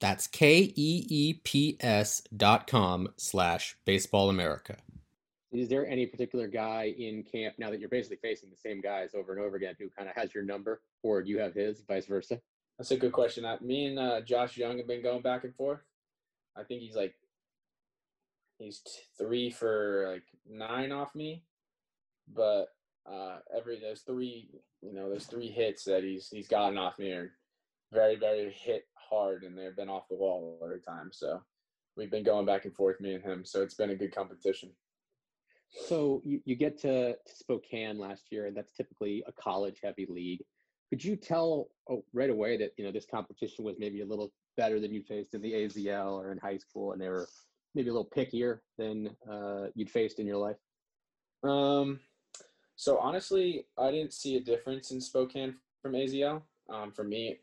That's 0.00 0.26
K-E-E-P-S 0.26 2.22
dot 2.36 2.66
com 2.66 3.10
slash 3.16 3.76
baseballamerica. 3.86 4.78
Is 5.54 5.68
there 5.68 5.86
any 5.86 6.04
particular 6.04 6.48
guy 6.48 6.92
in 6.98 7.22
camp 7.22 7.54
now 7.58 7.70
that 7.70 7.78
you're 7.78 7.88
basically 7.88 8.18
facing 8.20 8.50
the 8.50 8.56
same 8.56 8.80
guys 8.80 9.10
over 9.14 9.32
and 9.32 9.40
over 9.40 9.54
again 9.54 9.76
who 9.78 9.88
kind 9.88 10.08
of 10.08 10.16
has 10.16 10.34
your 10.34 10.42
number 10.42 10.82
or 11.04 11.22
do 11.22 11.30
you 11.30 11.38
have 11.38 11.54
his, 11.54 11.80
vice 11.86 12.06
versa? 12.06 12.40
That's 12.76 12.90
a 12.90 12.96
good 12.96 13.12
question. 13.12 13.46
Me 13.60 13.86
and 13.86 13.98
uh, 13.98 14.20
Josh 14.22 14.56
Jung 14.56 14.78
have 14.78 14.88
been 14.88 15.02
going 15.02 15.22
back 15.22 15.44
and 15.44 15.54
forth. 15.54 15.78
I 16.56 16.64
think 16.64 16.80
he's 16.82 16.96
like 16.96 17.14
he's 18.58 18.82
three 19.16 19.48
for 19.50 20.10
like 20.12 20.24
nine 20.48 20.90
off 20.90 21.14
me, 21.14 21.44
but 22.32 22.66
uh, 23.08 23.38
every 23.56 23.78
those 23.78 24.00
three, 24.00 24.48
you 24.82 24.92
know, 24.92 25.08
those 25.08 25.26
three 25.26 25.48
hits 25.48 25.84
that 25.84 26.02
he's 26.02 26.28
he's 26.28 26.48
gotten 26.48 26.78
off 26.78 26.98
me 26.98 27.12
are 27.12 27.30
very 27.92 28.16
very 28.16 28.50
hit 28.50 28.86
hard, 28.94 29.44
and 29.44 29.56
they've 29.56 29.76
been 29.76 29.88
off 29.88 30.08
the 30.08 30.16
wall 30.16 30.58
every 30.64 30.80
time. 30.80 31.10
So 31.12 31.42
we've 31.96 32.10
been 32.10 32.24
going 32.24 32.46
back 32.46 32.64
and 32.64 32.74
forth, 32.74 33.00
me 33.00 33.14
and 33.14 33.22
him. 33.22 33.44
So 33.44 33.62
it's 33.62 33.74
been 33.74 33.90
a 33.90 33.96
good 33.96 34.14
competition. 34.14 34.70
So 35.70 36.20
you, 36.24 36.40
you 36.44 36.54
get 36.54 36.78
to, 36.82 37.12
to 37.12 37.36
Spokane 37.36 37.98
last 37.98 38.24
year, 38.30 38.46
and 38.46 38.56
that's 38.56 38.72
typically 38.72 39.24
a 39.26 39.32
college 39.32 39.80
heavy 39.82 40.06
league. 40.08 40.42
Could 40.90 41.04
you 41.04 41.16
tell 41.16 41.68
oh, 41.90 42.04
right 42.12 42.30
away 42.30 42.56
that 42.58 42.72
you 42.76 42.84
know 42.84 42.92
this 42.92 43.06
competition 43.06 43.64
was 43.64 43.76
maybe 43.78 44.00
a 44.00 44.06
little 44.06 44.32
better 44.56 44.78
than 44.78 44.92
you 44.92 45.02
faced 45.02 45.34
in 45.34 45.42
the 45.42 45.52
AZL 45.52 46.12
or 46.12 46.30
in 46.30 46.38
high 46.38 46.58
school, 46.58 46.92
and 46.92 47.00
they 47.00 47.08
were 47.08 47.26
maybe 47.74 47.88
a 47.88 47.92
little 47.92 48.10
pickier 48.16 48.60
than 48.78 49.10
uh, 49.30 49.66
you'd 49.74 49.90
faced 49.90 50.20
in 50.20 50.26
your 50.26 50.36
life? 50.36 50.56
Um, 51.42 52.00
so 52.76 52.98
honestly, 52.98 53.66
I 53.78 53.90
didn't 53.90 54.12
see 54.12 54.36
a 54.36 54.40
difference 54.40 54.90
in 54.90 55.00
Spokane 55.00 55.56
from 55.82 55.92
AZL. 55.92 56.42
Um, 56.70 56.92
for 56.92 57.04
me, 57.04 57.38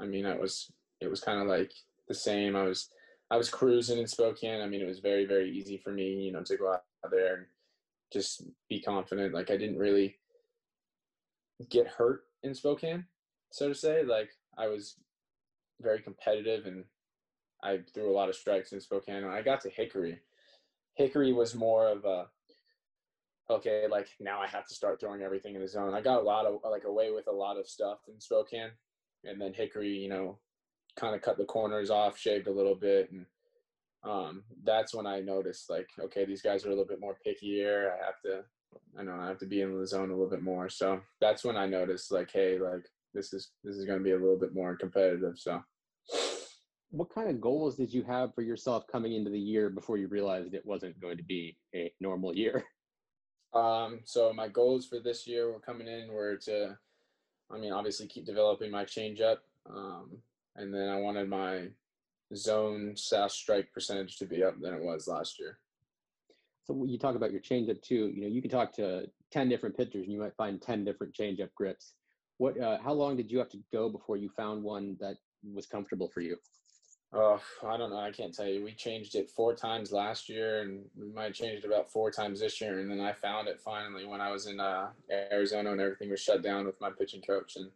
I 0.00 0.06
mean, 0.06 0.24
it 0.24 0.40
was 0.40 0.70
it 1.00 1.10
was 1.10 1.20
kind 1.20 1.40
of 1.40 1.48
like 1.48 1.72
the 2.08 2.14
same. 2.14 2.56
I 2.56 2.62
was 2.62 2.88
I 3.30 3.36
was 3.36 3.50
cruising 3.50 3.98
in 3.98 4.06
Spokane. 4.06 4.60
I 4.60 4.66
mean, 4.66 4.80
it 4.80 4.86
was 4.86 5.00
very 5.00 5.26
very 5.26 5.50
easy 5.50 5.76
for 5.76 5.90
me, 5.90 6.14
you 6.14 6.32
know, 6.32 6.42
to 6.42 6.56
go 6.56 6.72
out 6.72 6.84
there 7.10 7.34
and 7.34 7.46
just 8.12 8.44
be 8.68 8.80
confident. 8.80 9.34
Like 9.34 9.50
I 9.50 9.56
didn't 9.56 9.78
really 9.78 10.16
get 11.68 11.86
hurt 11.86 12.24
in 12.42 12.54
Spokane, 12.54 13.04
so 13.50 13.68
to 13.68 13.74
say. 13.74 14.04
Like 14.04 14.30
I 14.58 14.68
was 14.68 14.96
very 15.80 16.00
competitive 16.00 16.66
and 16.66 16.84
I 17.62 17.80
threw 17.94 18.10
a 18.10 18.16
lot 18.16 18.28
of 18.28 18.34
strikes 18.34 18.72
in 18.72 18.80
Spokane. 18.80 19.24
And 19.24 19.32
I 19.32 19.42
got 19.42 19.60
to 19.62 19.70
Hickory. 19.70 20.18
Hickory 20.94 21.32
was 21.32 21.54
more 21.54 21.88
of 21.88 22.04
a 22.04 22.26
okay, 23.50 23.86
like 23.90 24.08
now 24.20 24.40
I 24.40 24.46
have 24.46 24.66
to 24.66 24.74
start 24.74 25.00
throwing 25.00 25.22
everything 25.22 25.54
in 25.54 25.60
the 25.60 25.68
zone. 25.68 25.94
I 25.94 26.00
got 26.00 26.20
a 26.20 26.24
lot 26.24 26.46
of 26.46 26.60
like 26.70 26.84
away 26.84 27.10
with 27.10 27.26
a 27.28 27.32
lot 27.32 27.58
of 27.58 27.68
stuff 27.68 27.98
in 28.08 28.20
Spokane, 28.20 28.70
and 29.24 29.40
then 29.40 29.52
Hickory, 29.52 29.90
you 29.90 30.08
know, 30.08 30.38
kind 30.96 31.14
of 31.14 31.22
cut 31.22 31.38
the 31.38 31.44
corners 31.44 31.90
off, 31.90 32.18
shaved 32.18 32.46
a 32.46 32.52
little 32.52 32.74
bit, 32.74 33.10
and 33.10 33.26
um, 34.04 34.42
that's 34.64 34.94
when 34.94 35.06
I 35.06 35.20
noticed 35.20 35.70
like, 35.70 35.88
okay, 36.00 36.24
these 36.24 36.42
guys 36.42 36.64
are 36.64 36.68
a 36.68 36.70
little 36.70 36.84
bit 36.84 37.00
more 37.00 37.16
pickier. 37.26 37.92
I 37.92 38.04
have 38.04 38.20
to, 38.24 38.44
I 38.98 39.02
know 39.02 39.16
I 39.20 39.28
have 39.28 39.38
to 39.38 39.46
be 39.46 39.60
in 39.60 39.78
the 39.78 39.86
zone 39.86 40.10
a 40.10 40.14
little 40.14 40.30
bit 40.30 40.42
more. 40.42 40.68
So 40.68 41.00
that's 41.20 41.44
when 41.44 41.56
I 41.56 41.66
noticed 41.66 42.10
like, 42.10 42.30
hey, 42.32 42.58
like 42.58 42.84
this 43.14 43.32
is 43.32 43.50
this 43.62 43.76
is 43.76 43.84
going 43.84 43.98
to 43.98 44.04
be 44.04 44.12
a 44.12 44.18
little 44.18 44.38
bit 44.38 44.54
more 44.54 44.76
competitive. 44.76 45.38
So 45.38 45.62
what 46.90 47.14
kind 47.14 47.30
of 47.30 47.40
goals 47.40 47.76
did 47.76 47.92
you 47.92 48.02
have 48.02 48.34
for 48.34 48.42
yourself 48.42 48.84
coming 48.90 49.14
into 49.14 49.30
the 49.30 49.38
year 49.38 49.70
before 49.70 49.98
you 49.98 50.08
realized 50.08 50.52
it 50.52 50.66
wasn't 50.66 51.00
going 51.00 51.16
to 51.16 51.24
be 51.24 51.56
a 51.74 51.92
normal 52.00 52.34
year? 52.34 52.64
Um, 53.54 54.00
so 54.04 54.32
my 54.32 54.48
goals 54.48 54.86
for 54.86 54.98
this 54.98 55.26
year 55.26 55.52
were 55.52 55.60
coming 55.60 55.86
in 55.86 56.10
were 56.10 56.36
to, 56.36 56.74
I 57.50 57.58
mean, 57.58 57.70
obviously 57.70 58.06
keep 58.06 58.24
developing 58.24 58.70
my 58.70 58.86
changeup, 58.86 59.40
um, 59.68 60.16
and 60.56 60.72
then 60.72 60.88
I 60.88 60.98
wanted 60.98 61.28
my 61.28 61.68
zone 62.34 62.94
slash 62.96 63.32
strike 63.32 63.72
percentage 63.72 64.16
to 64.18 64.26
be 64.26 64.42
up 64.42 64.60
than 64.60 64.74
it 64.74 64.82
was 64.82 65.08
last 65.08 65.38
year. 65.38 65.58
So 66.64 66.84
you 66.84 66.98
talk 66.98 67.16
about 67.16 67.32
your 67.32 67.40
changeup 67.40 67.82
too, 67.82 68.12
you 68.14 68.22
know, 68.22 68.28
you 68.28 68.40
can 68.40 68.50
talk 68.50 68.72
to 68.74 69.06
ten 69.30 69.48
different 69.48 69.76
pitchers 69.76 70.04
and 70.04 70.12
you 70.12 70.20
might 70.20 70.36
find 70.36 70.60
ten 70.62 70.84
different 70.84 71.14
changeup 71.14 71.50
grips. 71.54 71.94
What, 72.38 72.58
uh, 72.60 72.78
how 72.82 72.92
long 72.92 73.16
did 73.16 73.30
you 73.30 73.38
have 73.38 73.50
to 73.50 73.58
go 73.72 73.88
before 73.88 74.16
you 74.16 74.30
found 74.36 74.62
one 74.62 74.96
that 75.00 75.16
was 75.52 75.66
comfortable 75.66 76.08
for 76.08 76.20
you? 76.20 76.36
Oh, 77.14 77.42
I 77.66 77.76
don't 77.76 77.90
know. 77.90 77.98
I 77.98 78.10
can't 78.10 78.32
tell 78.32 78.46
you. 78.46 78.64
We 78.64 78.72
changed 78.72 79.16
it 79.16 79.28
four 79.28 79.54
times 79.54 79.92
last 79.92 80.30
year, 80.30 80.62
and 80.62 80.82
we 80.96 81.12
might 81.12 81.24
have 81.24 81.34
changed 81.34 81.62
it 81.62 81.68
about 81.68 81.92
four 81.92 82.10
times 82.10 82.40
this 82.40 82.58
year. 82.58 82.80
And 82.80 82.90
then 82.90 83.00
I 83.00 83.12
found 83.12 83.48
it 83.48 83.60
finally 83.60 84.06
when 84.06 84.22
I 84.22 84.30
was 84.30 84.46
in 84.46 84.58
uh, 84.58 84.88
Arizona 85.10 85.72
and 85.72 85.80
everything 85.80 86.10
was 86.10 86.22
shut 86.22 86.42
down 86.42 86.64
with 86.64 86.80
my 86.80 86.88
pitching 86.88 87.20
coach. 87.20 87.56
And 87.56 87.70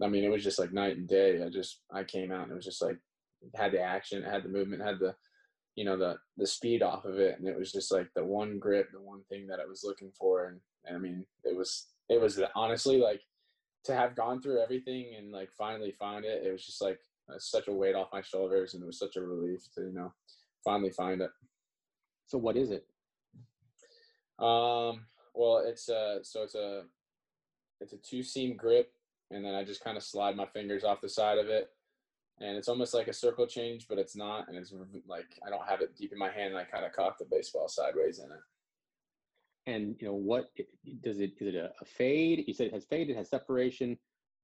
I 0.00 0.06
mean, 0.06 0.22
it 0.22 0.30
was 0.30 0.44
just 0.44 0.60
like 0.60 0.72
night 0.72 0.96
and 0.96 1.08
day. 1.08 1.42
I 1.42 1.48
just 1.48 1.80
I 1.90 2.04
came 2.04 2.30
out 2.30 2.44
and 2.44 2.52
it 2.52 2.54
was 2.54 2.64
just 2.64 2.80
like 2.80 2.98
had 3.54 3.72
the 3.72 3.80
action, 3.80 4.22
had 4.22 4.44
the 4.44 4.48
movement, 4.48 4.82
had 4.82 4.98
the 4.98 5.14
you 5.76 5.84
know 5.84 5.96
the 5.96 6.16
the 6.36 6.46
speed 6.46 6.82
off 6.82 7.04
of 7.04 7.18
it, 7.18 7.38
and 7.38 7.46
it 7.48 7.58
was 7.58 7.72
just 7.72 7.92
like 7.92 8.08
the 8.14 8.24
one 8.24 8.58
grip, 8.58 8.88
the 8.92 9.00
one 9.00 9.22
thing 9.28 9.46
that 9.46 9.60
I 9.60 9.66
was 9.66 9.84
looking 9.84 10.10
for. 10.18 10.46
And, 10.46 10.60
and 10.84 10.96
I 10.96 10.98
mean, 10.98 11.24
it 11.44 11.56
was 11.56 11.86
it 12.08 12.20
was 12.20 12.40
honestly 12.54 12.98
like 12.98 13.20
to 13.84 13.94
have 13.94 14.16
gone 14.16 14.42
through 14.42 14.60
everything 14.60 15.14
and 15.16 15.30
like 15.30 15.50
finally 15.56 15.94
find 15.98 16.24
it. 16.24 16.44
It 16.44 16.52
was 16.52 16.66
just 16.66 16.82
like 16.82 16.98
such 17.38 17.68
a 17.68 17.72
weight 17.72 17.94
off 17.94 18.08
my 18.12 18.22
shoulders, 18.22 18.74
and 18.74 18.82
it 18.82 18.86
was 18.86 18.98
such 18.98 19.16
a 19.16 19.22
relief 19.22 19.60
to 19.74 19.82
you 19.82 19.92
know 19.92 20.12
finally 20.64 20.90
find 20.90 21.20
it. 21.20 21.30
So 22.26 22.38
what 22.38 22.56
is 22.56 22.70
it? 22.70 22.86
Um, 24.38 25.06
well, 25.34 25.62
it's 25.66 25.88
a 25.88 26.18
so 26.22 26.42
it's 26.42 26.54
a 26.54 26.82
it's 27.80 27.92
a 27.92 27.98
two 27.98 28.22
seam 28.22 28.56
grip, 28.56 28.90
and 29.30 29.44
then 29.44 29.54
I 29.54 29.64
just 29.64 29.84
kind 29.84 29.96
of 29.96 30.02
slide 30.02 30.36
my 30.36 30.46
fingers 30.46 30.84
off 30.84 31.00
the 31.00 31.08
side 31.08 31.38
of 31.38 31.48
it, 31.48 31.70
and 32.40 32.56
it's 32.56 32.68
almost 32.68 32.94
like 32.94 33.08
a 33.08 33.12
circle 33.12 33.46
change, 33.46 33.86
but 33.88 33.98
it's 33.98 34.16
not, 34.16 34.48
and 34.48 34.56
it's 34.56 34.72
like 35.06 35.38
I 35.46 35.50
don't 35.50 35.66
have 35.68 35.80
it 35.80 35.96
deep 35.96 36.12
in 36.12 36.18
my 36.18 36.30
hand, 36.30 36.50
and 36.50 36.58
I 36.58 36.64
kind 36.64 36.84
of 36.84 36.92
cock 36.92 37.18
the 37.18 37.24
baseball 37.24 37.68
sideways 37.68 38.18
in 38.18 38.26
it. 38.26 39.72
And 39.72 39.96
you 40.00 40.06
know 40.06 40.14
what 40.14 40.48
does 41.02 41.20
it? 41.20 41.32
Is 41.40 41.48
it 41.48 41.54
a, 41.54 41.70
a 41.80 41.84
fade? 41.84 42.44
You 42.46 42.54
said 42.54 42.68
it 42.68 42.74
has 42.74 42.84
fade. 42.84 43.10
It 43.10 43.16
has 43.16 43.28
separation. 43.28 43.98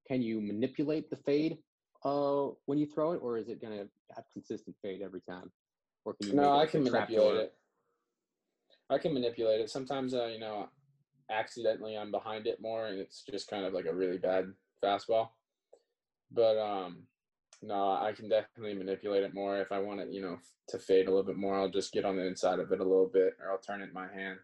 Can 0.06 0.20
you 0.20 0.40
manipulate 0.40 1.08
the 1.08 1.16
fade 1.16 1.58
uh, 2.04 2.48
when 2.66 2.78
you 2.78 2.86
throw 2.86 3.12
it, 3.12 3.20
or 3.22 3.38
is 3.38 3.48
it 3.48 3.60
going 3.60 3.78
to 3.78 3.88
have 4.14 4.24
consistent 4.32 4.76
fade 4.82 5.00
every 5.02 5.22
time? 5.22 5.50
Or 6.04 6.14
can 6.14 6.30
you 6.30 6.36
no, 6.36 6.58
I 6.58 6.66
can 6.66 6.84
manipulate 6.84 7.36
it. 7.36 7.54
I 8.90 8.98
can 8.98 9.14
manipulate 9.14 9.60
it. 9.60 9.70
Sometimes, 9.70 10.12
uh, 10.12 10.26
you 10.26 10.38
know, 10.38 10.68
accidentally 11.30 11.96
I'm 11.96 12.10
behind 12.10 12.46
it 12.46 12.60
more, 12.60 12.86
and 12.86 12.98
it's 12.98 13.24
just 13.30 13.48
kind 13.48 13.64
of 13.64 13.72
like 13.72 13.86
a 13.86 13.94
really 13.94 14.18
bad 14.18 14.52
fastball. 14.82 15.28
But 16.30 16.58
um, 16.58 17.04
no, 17.64 17.92
I 17.92 18.12
can 18.12 18.28
definitely 18.28 18.74
manipulate 18.74 19.24
it 19.24 19.34
more. 19.34 19.58
If 19.58 19.72
I 19.72 19.78
want 19.78 20.00
it, 20.00 20.10
you 20.10 20.20
know, 20.22 20.38
to 20.68 20.78
fade 20.78 21.06
a 21.06 21.10
little 21.10 21.24
bit 21.24 21.36
more, 21.36 21.58
I'll 21.58 21.70
just 21.70 21.92
get 21.92 22.04
on 22.04 22.16
the 22.16 22.26
inside 22.26 22.58
of 22.58 22.70
it 22.72 22.80
a 22.80 22.84
little 22.84 23.10
bit, 23.12 23.34
or 23.40 23.50
I'll 23.50 23.58
turn 23.58 23.80
it 23.80 23.88
in 23.88 23.94
my 23.94 24.08
hand. 24.12 24.38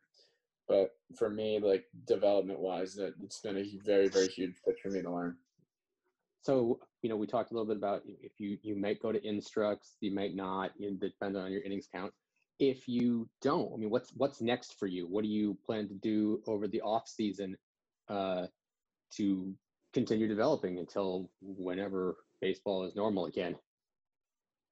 But 0.69 0.91
for 1.17 1.29
me, 1.29 1.59
like 1.61 1.85
development 2.07 2.61
wise, 2.61 2.95
that 2.95 3.15
it's 3.23 3.41
been 3.41 3.59
a 3.59 3.65
very, 3.85 4.09
very 4.09 4.29
huge 4.29 4.55
fit 4.65 4.79
for 4.83 4.89
me 4.91 5.03
to 5.03 5.11
learn. 5.11 5.37
So, 6.43 6.81
you 7.03 7.11
know, 7.11 7.17
we 7.17 7.27
talked 7.27 7.51
a 7.51 7.55
little 7.55 7.67
bit 7.67 7.77
about 7.77 8.03
if 8.07 8.33
you 8.39 8.57
you 8.63 8.77
might 8.77 9.03
go 9.03 9.13
to 9.13 9.27
instructs, 9.27 9.97
you 10.01 10.15
might 10.15 10.35
not, 10.35 10.73
know, 10.79 10.97
depending 11.01 11.43
on 11.43 11.53
your 11.53 11.63
innings 11.63 11.89
count. 11.93 12.13
If 12.59 12.89
you 12.89 13.29
don't, 13.43 13.73
I 13.75 13.77
mean, 13.77 13.91
what's 13.91 14.11
what's 14.17 14.41
next 14.41 14.79
for 14.79 14.87
you? 14.87 15.07
What 15.07 15.25
do 15.25 15.29
you 15.31 15.59
plan 15.67 15.89
to 15.89 15.95
do 15.95 16.43
over 16.47 16.69
the 16.69 16.81
off 16.83 17.09
season 17.09 17.57
uh, 18.09 18.47
to 19.17 19.55
continue 19.93 20.29
developing 20.29 20.79
until 20.79 21.31
whenever 21.43 22.17
baseball 22.41 22.85
is 22.85 22.97
normal 22.97 23.27
again? 23.27 23.57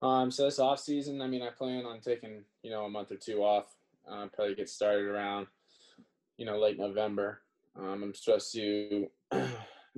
Um, 0.00 0.30
so 0.30 0.44
this 0.44 0.58
off 0.58 0.80
season, 0.80 1.20
I 1.20 1.26
mean, 1.26 1.42
I 1.42 1.50
plan 1.50 1.84
on 1.84 2.00
taking 2.00 2.44
you 2.62 2.70
know 2.70 2.84
a 2.84 2.90
month 2.90 3.10
or 3.12 3.16
two 3.16 3.42
off. 3.42 3.66
Uh, 4.10 4.26
probably 4.32 4.54
get 4.54 4.68
started 4.68 5.06
around 5.06 5.46
you 6.36 6.46
know 6.46 6.58
late 6.58 6.78
November. 6.78 7.42
Um, 7.76 8.02
I'm 8.02 8.14
supposed 8.14 8.52
to 8.54 9.06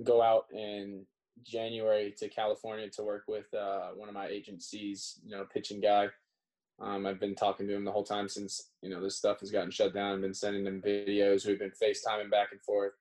go 0.02 0.22
out 0.22 0.46
in 0.52 1.06
January 1.44 2.14
to 2.18 2.28
California 2.28 2.88
to 2.90 3.02
work 3.02 3.24
with 3.28 3.52
uh, 3.54 3.88
one 3.94 4.08
of 4.08 4.14
my 4.14 4.26
agencies, 4.26 5.20
you 5.24 5.36
know, 5.36 5.44
pitching 5.44 5.80
guy. 5.80 6.08
Um, 6.80 7.06
I've 7.06 7.20
been 7.20 7.34
talking 7.34 7.66
to 7.68 7.74
him 7.74 7.84
the 7.84 7.92
whole 7.92 8.04
time 8.04 8.28
since 8.28 8.70
you 8.82 8.88
know 8.88 9.02
this 9.02 9.16
stuff 9.16 9.40
has 9.40 9.50
gotten 9.50 9.70
shut 9.70 9.94
down. 9.94 10.14
I've 10.14 10.22
been 10.22 10.34
sending 10.34 10.66
him 10.66 10.82
videos. 10.82 11.46
We've 11.46 11.58
been 11.58 11.70
FaceTiming 11.70 12.30
back 12.30 12.52
and 12.52 12.62
forth. 12.62 12.92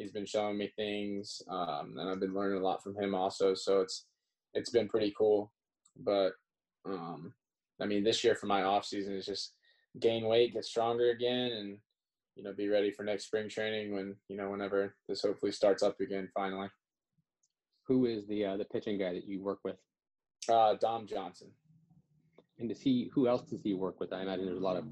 He's 0.00 0.12
been 0.12 0.26
showing 0.26 0.58
me 0.58 0.72
things, 0.76 1.42
um, 1.48 1.96
and 1.98 2.08
I've 2.08 2.20
been 2.20 2.34
learning 2.34 2.60
a 2.60 2.64
lot 2.64 2.82
from 2.82 2.96
him 2.96 3.14
also. 3.14 3.54
So 3.54 3.80
it's 3.80 4.06
it's 4.54 4.70
been 4.70 4.88
pretty 4.88 5.14
cool. 5.16 5.52
But 5.96 6.32
um, 6.86 7.32
I 7.80 7.86
mean, 7.86 8.04
this 8.04 8.24
year 8.24 8.34
for 8.34 8.46
my 8.46 8.62
off 8.62 8.84
season 8.84 9.14
is 9.14 9.26
just 9.26 9.54
gain 10.00 10.24
weight, 10.24 10.54
get 10.54 10.64
stronger 10.64 11.10
again, 11.10 11.52
and 11.52 11.78
you 12.36 12.42
know 12.42 12.52
be 12.52 12.68
ready 12.68 12.90
for 12.90 13.04
next 13.04 13.26
spring 13.26 13.48
training 13.48 13.94
when 13.94 14.16
you 14.28 14.36
know 14.36 14.50
whenever 14.50 14.96
this 15.08 15.22
hopefully 15.22 15.52
starts 15.52 15.82
up 15.82 16.00
again 16.00 16.28
finally 16.34 16.68
who 17.90 18.06
is 18.06 18.24
the 18.28 18.44
uh, 18.44 18.56
the 18.56 18.64
pitching 18.64 18.98
guy 18.98 19.12
that 19.12 19.26
you 19.26 19.42
work 19.42 19.58
with? 19.64 19.74
Uh, 20.48 20.76
Dom 20.80 21.08
Johnson. 21.08 21.48
And 22.60 22.68
does 22.68 22.80
he? 22.80 23.10
Who 23.12 23.26
else 23.26 23.42
does 23.42 23.62
he 23.62 23.74
work 23.74 23.98
with? 23.98 24.12
I 24.12 24.22
imagine 24.22 24.46
there's 24.46 24.58
a 24.58 24.62
lot 24.62 24.76
of 24.76 24.84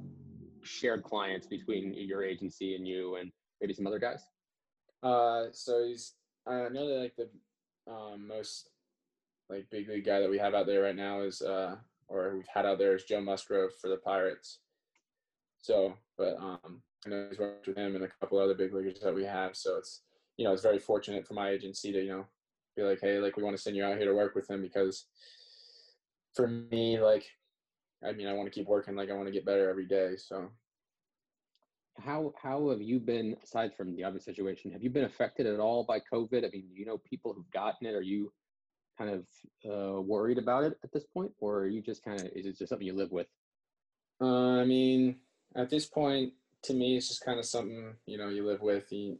shared 0.64 1.04
clients 1.04 1.46
between 1.46 1.94
your 1.94 2.24
agency 2.24 2.74
and 2.74 2.86
you, 2.86 3.14
and 3.14 3.30
maybe 3.60 3.72
some 3.72 3.86
other 3.86 4.00
guys. 4.00 4.24
Uh, 5.02 5.46
so 5.52 5.84
he's 5.86 6.14
I 6.46 6.68
know 6.68 6.88
that 6.88 7.00
like 7.00 7.16
the 7.16 7.28
um, 7.90 8.26
most 8.26 8.70
like 9.48 9.70
big 9.70 9.88
league 9.88 10.04
guy 10.04 10.20
that 10.20 10.30
we 10.30 10.38
have 10.38 10.54
out 10.54 10.66
there 10.66 10.82
right 10.82 10.96
now 10.96 11.20
is 11.20 11.42
uh, 11.42 11.76
or 12.08 12.34
we've 12.34 12.48
had 12.52 12.66
out 12.66 12.78
there 12.78 12.94
is 12.94 13.04
Joe 13.04 13.20
Musgrove 13.20 13.72
for 13.80 13.88
the 13.88 13.96
Pirates. 13.96 14.58
So, 15.60 15.94
but 16.16 16.36
um, 16.38 16.82
I 17.06 17.10
know 17.10 17.26
he's 17.28 17.38
worked 17.38 17.66
with 17.66 17.76
him 17.76 17.94
and 17.94 18.04
a 18.04 18.08
couple 18.20 18.38
other 18.38 18.54
big 18.54 18.72
leaguers 18.72 19.00
that 19.00 19.14
we 19.14 19.24
have. 19.24 19.56
So 19.56 19.76
it's 19.76 20.02
you 20.36 20.44
know 20.44 20.52
it's 20.52 20.62
very 20.62 20.78
fortunate 20.78 21.26
for 21.26 21.34
my 21.34 21.50
agency 21.50 21.92
to 21.92 22.02
you 22.02 22.10
know 22.10 22.26
be 22.78 22.82
like, 22.82 23.00
hey, 23.00 23.18
like 23.18 23.36
we 23.36 23.42
want 23.42 23.56
to 23.56 23.62
send 23.62 23.76
you 23.76 23.84
out 23.84 23.98
here 23.98 24.06
to 24.06 24.14
work 24.14 24.34
with 24.34 24.48
him 24.48 24.62
because 24.62 25.06
for 26.34 26.46
me, 26.46 27.00
like, 27.00 27.24
I 28.04 28.12
mean, 28.12 28.28
I 28.28 28.32
want 28.32 28.46
to 28.46 28.56
keep 28.56 28.68
working. 28.68 28.94
Like, 28.94 29.10
I 29.10 29.14
want 29.14 29.26
to 29.26 29.32
get 29.32 29.44
better 29.44 29.68
every 29.68 29.86
day. 29.86 30.16
So, 30.16 30.48
how 32.04 32.32
how 32.40 32.70
have 32.70 32.82
you 32.82 33.00
been 33.00 33.36
aside 33.42 33.74
from 33.76 33.94
the 33.94 34.04
obvious 34.04 34.24
situation? 34.24 34.70
Have 34.72 34.82
you 34.82 34.90
been 34.90 35.04
affected 35.04 35.46
at 35.46 35.60
all 35.60 35.84
by 35.84 36.00
COVID? 36.00 36.44
I 36.44 36.50
mean, 36.50 36.68
you 36.72 36.86
know 36.86 36.98
people 36.98 37.32
who've 37.32 37.50
gotten 37.50 37.86
it. 37.86 37.94
Are 37.94 38.02
you 38.02 38.32
kind 38.96 39.10
of 39.10 39.26
uh, 39.70 40.00
worried 40.00 40.38
about 40.38 40.64
it 40.64 40.78
at 40.82 40.92
this 40.92 41.04
point, 41.04 41.32
or 41.40 41.58
are 41.60 41.68
you 41.68 41.80
just 41.80 42.04
kind 42.04 42.20
of 42.20 42.26
is 42.34 42.46
it 42.46 42.58
just 42.58 42.68
something 42.68 42.86
you 42.86 42.94
live 42.94 43.12
with? 43.12 43.26
Uh, 44.20 44.60
I 44.60 44.64
mean, 44.64 45.16
at 45.56 45.70
this 45.70 45.86
point, 45.86 46.32
to 46.64 46.74
me, 46.74 46.96
it's 46.96 47.08
just 47.08 47.24
kind 47.24 47.38
of 47.38 47.44
something 47.44 47.94
you 48.06 48.18
know 48.18 48.28
you 48.28 48.46
live 48.46 48.60
with. 48.60 48.90
You, 48.90 49.18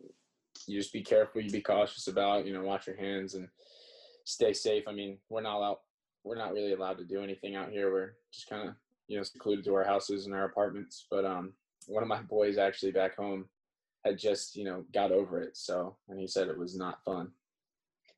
you 0.67 0.79
just 0.79 0.93
be 0.93 1.03
careful, 1.03 1.41
you 1.41 1.51
be 1.51 1.61
cautious 1.61 2.09
about, 2.09 2.47
you 2.47 2.53
know, 2.53 2.63
wash 2.63 2.87
your 2.87 2.97
hands 2.97 3.35
and 3.35 3.49
stay 4.25 4.53
safe. 4.53 4.85
I 4.89 4.93
mean, 4.93 5.19
we're 5.29 5.43
not 5.43 5.63
out, 5.63 5.81
we're 6.25 6.37
not 6.37 6.53
really 6.53 6.73
allowed 6.73 6.99
to 6.99 7.05
do 7.05 7.23
anything 7.23 7.55
out 7.55 7.71
here. 7.71 7.93
We're 7.93 8.13
just 8.33 8.49
kind 8.49 8.69
of, 8.69 8.75
you 9.07 9.17
know, 9.17 9.23
secluded 9.23 9.65
to 9.67 9.75
our 9.75 9.85
houses 9.85 10.27
and 10.27 10.35
our 10.35 10.45
apartments. 10.45 11.07
But 11.11 11.25
um, 11.25 11.53
one 11.89 12.03
of 12.03 12.09
my 12.09 12.23
boys 12.23 12.59
actually 12.59 12.93
back 12.93 13.17
home 13.17 13.47
had 14.05 14.19
just, 14.19 14.55
you 14.55 14.65
know, 14.65 14.85
got 14.93 15.11
over 15.11 15.41
it. 15.41 15.57
So, 15.57 15.97
and 16.09 16.21
he 16.21 16.27
said 16.27 16.49
it 16.49 16.59
was 16.59 16.77
not 16.77 17.03
fun. 17.05 17.33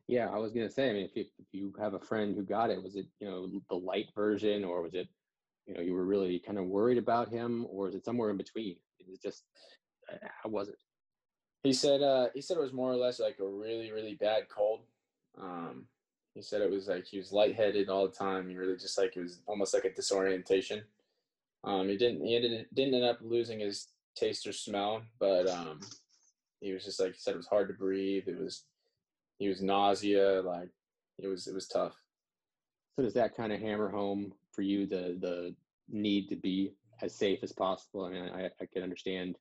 Yeah, 0.07 0.29
I 0.29 0.39
was 0.39 0.51
gonna 0.51 0.69
say. 0.69 0.91
I 0.91 0.93
mean, 0.93 1.05
if 1.05 1.15
you, 1.15 1.25
if 1.39 1.47
you 1.53 1.73
have 1.79 1.95
a 1.95 2.01
friend 2.01 2.35
who 2.35 2.43
got 2.43 2.71
it, 2.71 2.83
was 2.83 2.97
it 2.97 3.07
you 3.21 3.29
know 3.29 3.49
the 3.69 3.77
light 3.77 4.09
version, 4.13 4.65
or 4.65 4.83
was 4.83 4.93
it 4.93 5.07
you 5.67 5.75
know 5.75 5.81
you 5.81 5.95
were 5.95 6.05
really 6.05 6.41
kind 6.41 6.59
of 6.59 6.65
worried 6.65 6.99
about 6.99 7.29
him, 7.29 7.65
or 7.71 7.89
is 7.89 7.95
it 7.95 8.05
somewhere 8.05 8.29
in 8.31 8.37
between? 8.37 8.75
It 8.99 9.23
just 9.23 9.45
uh, 10.13 10.17
how 10.43 10.51
was 10.51 10.69
it? 10.69 10.79
He 11.63 11.73
said 11.73 12.03
uh, 12.03 12.27
he 12.35 12.41
said 12.41 12.57
it 12.57 12.61
was 12.61 12.73
more 12.73 12.91
or 12.91 12.97
less 12.97 13.21
like 13.21 13.37
a 13.39 13.47
really 13.47 13.93
really 13.93 14.15
bad 14.15 14.49
cold. 14.49 14.81
Um, 15.41 15.87
he 16.35 16.43
said 16.43 16.61
it 16.61 16.71
was 16.71 16.89
like 16.89 17.07
he 17.07 17.19
was 17.19 17.31
lightheaded 17.31 17.89
all 17.89 18.09
the 18.09 18.13
time. 18.13 18.49
He 18.49 18.57
really 18.57 18.77
just 18.77 18.99
like 18.99 19.17
it 19.17 19.23
was 19.23 19.43
almost 19.47 19.73
like 19.73 19.85
a 19.85 19.95
disorientation. 19.95 20.83
Um, 21.65 21.89
he 21.89 21.97
didn't 21.97 22.25
he 22.25 22.41
didn't 22.41 22.75
didn't 22.75 22.95
end 22.95 23.05
up 23.05 23.19
losing 23.21 23.61
his 23.61 23.89
taste 24.17 24.47
or 24.47 24.53
smell, 24.53 25.03
but 25.19 25.47
um, 25.49 25.81
he 26.61 26.73
was 26.73 26.85
just 26.85 27.01
like 27.01 27.13
he 27.13 27.19
said 27.19 27.35
it 27.35 27.39
was 27.39 27.47
hard 27.47 27.69
to 27.69 27.75
breathe. 27.75 28.25
It 28.27 28.39
was 28.39 28.65
he 29.39 29.49
was 29.49 29.63
nausea. 29.63 30.43
Like 30.43 30.71
it 31.19 31.27
was 31.27 31.47
it 31.47 31.55
was 31.55 31.69
tough. 31.69 31.95
So 32.97 33.03
does 33.03 33.15
that 33.15 33.37
kind 33.37 33.53
of 33.53 33.61
hammer 33.61 33.89
home 33.89 34.33
for 34.53 34.63
you 34.63 34.87
the 34.87 35.19
the 35.21 35.55
need 35.89 36.29
to 36.29 36.37
be 36.37 36.73
as 37.03 37.15
safe 37.15 37.41
as 37.43 37.53
possible? 37.53 38.05
I 38.05 38.11
mean, 38.11 38.31
I, 38.31 38.51
I 38.61 38.67
can 38.73 38.83
understand 38.83 39.37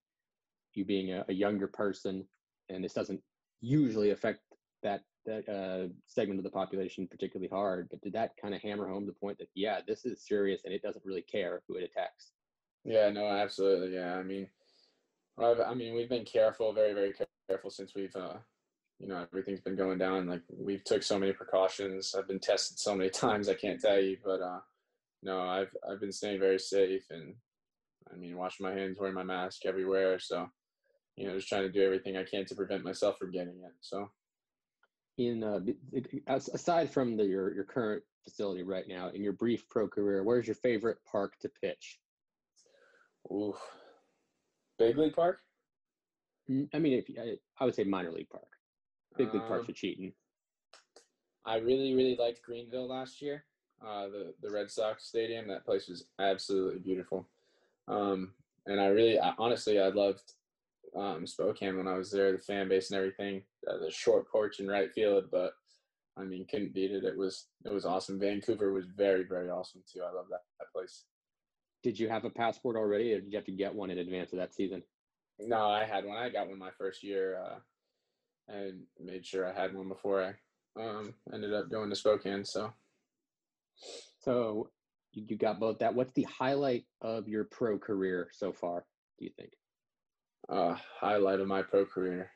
you 0.73 0.85
being 0.85 1.13
a, 1.13 1.25
a 1.29 1.33
younger 1.33 1.67
person, 1.67 2.25
and 2.69 2.83
this 2.83 2.93
doesn't 2.93 3.21
usually 3.61 4.11
affect 4.11 4.39
that 4.83 5.01
that 5.25 5.49
uh, 5.49 5.87
segment 6.05 6.39
of 6.39 6.43
the 6.43 6.49
population 6.49 7.07
particularly 7.07 7.49
hard. 7.49 7.87
But 7.89 8.01
did 8.01 8.13
that 8.13 8.33
kind 8.41 8.53
of 8.53 8.61
hammer 8.61 8.87
home 8.87 9.05
the 9.05 9.13
point 9.13 9.37
that 9.39 9.49
yeah, 9.55 9.79
this 9.87 10.05
is 10.05 10.25
serious 10.25 10.61
and 10.65 10.73
it 10.73 10.81
doesn't 10.81 11.05
really 11.05 11.21
care 11.21 11.61
who 11.67 11.75
it 11.75 11.83
attacks? 11.83 12.31
Yeah, 12.85 13.09
no, 13.09 13.27
absolutely. 13.27 13.95
Yeah, 13.95 14.15
I 14.15 14.23
mean, 14.23 14.47
I've, 15.37 15.59
I 15.59 15.73
mean, 15.73 15.95
we've 15.95 16.09
been 16.09 16.25
careful, 16.25 16.73
very, 16.73 16.93
very 16.93 17.13
careful 17.47 17.69
since 17.69 17.93
we've, 17.95 18.15
uh, 18.15 18.35
you 18.99 19.07
know, 19.07 19.25
everything's 19.31 19.61
been 19.61 19.75
going 19.75 19.97
down. 19.97 20.27
Like 20.27 20.41
we've 20.49 20.83
took 20.83 21.03
so 21.03 21.19
many 21.19 21.33
precautions. 21.33 22.15
I've 22.17 22.27
been 22.27 22.39
tested 22.39 22.79
so 22.79 22.95
many 22.95 23.09
times. 23.11 23.49
I 23.49 23.53
can't 23.53 23.79
tell 23.79 23.99
you, 23.99 24.17
but 24.23 24.41
uh, 24.41 24.59
no, 25.23 25.41
I've 25.41 25.75
I've 25.89 25.99
been 25.99 26.11
staying 26.11 26.39
very 26.39 26.59
safe 26.59 27.05
and 27.09 27.35
I 28.11 28.15
mean, 28.15 28.37
washing 28.37 28.65
my 28.65 28.73
hands, 28.73 28.97
wearing 28.99 29.15
my 29.15 29.23
mask 29.23 29.65
everywhere. 29.65 30.19
So 30.19 30.49
you 31.19 31.27
know, 31.27 31.35
just 31.35 31.49
trying 31.49 31.63
to 31.63 31.71
do 31.71 31.83
everything 31.83 32.15
I 32.15 32.23
can 32.23 32.45
to 32.45 32.55
prevent 32.55 32.85
myself 32.85 33.17
from 33.17 33.31
getting 33.31 33.59
it. 33.65 33.73
So, 33.81 34.09
in 35.19 35.43
uh, 35.43 35.59
aside 36.27 36.89
from 36.89 37.17
the, 37.17 37.25
your 37.25 37.53
your 37.53 37.65
current 37.65 38.01
facility 38.23 38.63
right 38.63 38.87
now. 38.87 39.09
In 39.09 39.21
your 39.21 39.33
brief 39.33 39.67
pro 39.69 39.87
career, 39.87 40.23
where's 40.23 40.47
your 40.47 40.55
favorite 40.55 40.97
park 41.05 41.37
to 41.41 41.49
pitch? 41.49 41.99
Ooh, 43.29 43.55
Big 44.79 44.97
League 44.97 45.15
Park. 45.15 45.41
I 46.73 46.79
mean, 46.79 46.93
if 46.93 47.05
I, 47.19 47.37
I 47.59 47.65
would 47.65 47.75
say 47.75 47.83
minor 47.83 48.11
league 48.11 48.29
park. 48.29 48.47
Big 49.17 49.33
league 49.33 49.45
parks 49.47 49.65
Um, 49.65 49.71
are 49.71 49.73
cheating. 49.73 50.13
I 51.45 51.57
really, 51.57 51.93
really 51.93 52.15
liked 52.15 52.41
Greenville 52.41 52.87
last 52.87 53.21
year. 53.21 53.43
Uh, 53.85 54.07
the 54.07 54.33
the 54.41 54.49
Red 54.49 54.71
Sox 54.71 55.05
stadium. 55.05 55.47
That 55.47 55.65
place 55.65 55.89
was 55.89 56.05
absolutely 56.19 56.79
beautiful. 56.79 57.27
Um, 57.87 58.33
and 58.65 58.79
I 58.79 58.87
really, 58.87 59.19
I, 59.19 59.33
honestly, 59.37 59.79
I 59.79 59.89
loved 59.89 60.33
um, 60.95 61.25
Spokane 61.25 61.77
when 61.77 61.87
I 61.87 61.97
was 61.97 62.11
there. 62.11 62.31
The 62.31 62.37
fan 62.37 62.69
base 62.69 62.91
and 62.91 62.97
everything. 62.97 63.43
Uh, 63.67 63.77
the 63.77 63.91
short 63.91 64.29
porch 64.29 64.59
in 64.59 64.67
right 64.67 64.91
field, 64.93 65.25
but 65.31 65.53
I 66.17 66.23
mean, 66.23 66.45
couldn't 66.49 66.73
beat 66.73 66.91
it. 66.91 67.03
It 67.03 67.17
was 67.17 67.47
it 67.65 67.73
was 67.73 67.85
awesome. 67.85 68.19
Vancouver 68.19 68.73
was 68.73 68.85
very, 68.95 69.23
very 69.23 69.49
awesome 69.49 69.81
too. 69.91 70.01
I 70.01 70.13
love 70.13 70.25
that, 70.29 70.41
that 70.59 70.71
place. 70.73 71.05
Did 71.83 71.97
you 71.97 72.09
have 72.09 72.25
a 72.25 72.29
passport 72.29 72.75
already, 72.75 73.13
or 73.13 73.21
did 73.21 73.31
you 73.31 73.37
have 73.37 73.45
to 73.45 73.51
get 73.51 73.73
one 73.73 73.89
in 73.89 73.99
advance 73.99 74.33
of 74.33 74.39
that 74.39 74.53
season? 74.53 74.83
No, 75.39 75.69
I 75.69 75.85
had 75.85 76.05
one. 76.05 76.17
I 76.17 76.29
got 76.29 76.49
one 76.49 76.59
my 76.59 76.71
first 76.77 77.03
year. 77.03 77.39
Uh, 77.41 78.53
I 78.53 78.71
made 78.99 79.25
sure 79.25 79.47
I 79.47 79.53
had 79.53 79.73
one 79.73 79.87
before 79.87 80.21
I 80.21 80.81
um, 80.81 81.13
ended 81.33 81.53
up 81.53 81.71
going 81.71 81.89
to 81.89 81.95
Spokane. 81.95 82.43
So. 82.43 82.73
So 84.19 84.69
you, 85.13 85.23
you 85.27 85.37
got 85.37 85.59
both 85.59 85.79
that. 85.79 85.95
What's 85.95 86.13
the 86.13 86.23
highlight 86.23 86.83
of 87.01 87.27
your 87.27 87.45
pro 87.45 87.77
career 87.77 88.29
so 88.33 88.51
far? 88.51 88.85
Do 89.17 89.25
you 89.25 89.31
think? 89.37 89.51
Uh, 90.51 90.75
highlight 90.99 91.39
of 91.39 91.47
my 91.47 91.61
pro 91.61 91.85
career. 91.85 92.31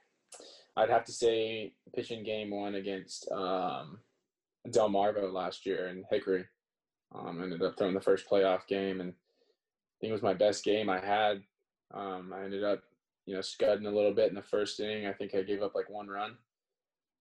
I'd 0.75 0.89
have 0.89 1.05
to 1.05 1.11
say 1.11 1.73
pitching 1.95 2.23
game 2.23 2.49
one 2.49 2.75
against 2.75 3.29
um, 3.31 3.99
Delmarva 4.67 5.31
last 5.31 5.65
year 5.65 5.87
in 5.87 6.03
Hickory. 6.09 6.45
Um, 7.13 7.43
ended 7.43 7.61
up 7.61 7.77
throwing 7.77 7.93
the 7.93 8.01
first 8.01 8.27
playoff 8.29 8.65
game, 8.67 8.99
and 8.99 9.11
I 9.11 9.95
think 10.01 10.09
it 10.09 10.13
was 10.13 10.23
my 10.23 10.33
best 10.33 10.63
game 10.63 10.89
I 10.89 10.99
had. 10.99 11.43
Um, 11.93 12.33
I 12.35 12.43
ended 12.43 12.63
up, 12.63 12.81
you 13.25 13.35
know, 13.35 13.41
scudding 13.41 13.85
a 13.85 13.91
little 13.91 14.13
bit 14.13 14.29
in 14.29 14.35
the 14.35 14.41
first 14.41 14.79
inning. 14.79 15.05
I 15.05 15.13
think 15.13 15.35
I 15.35 15.43
gave 15.43 15.61
up 15.61 15.75
like 15.75 15.89
one 15.89 16.07
run, 16.07 16.37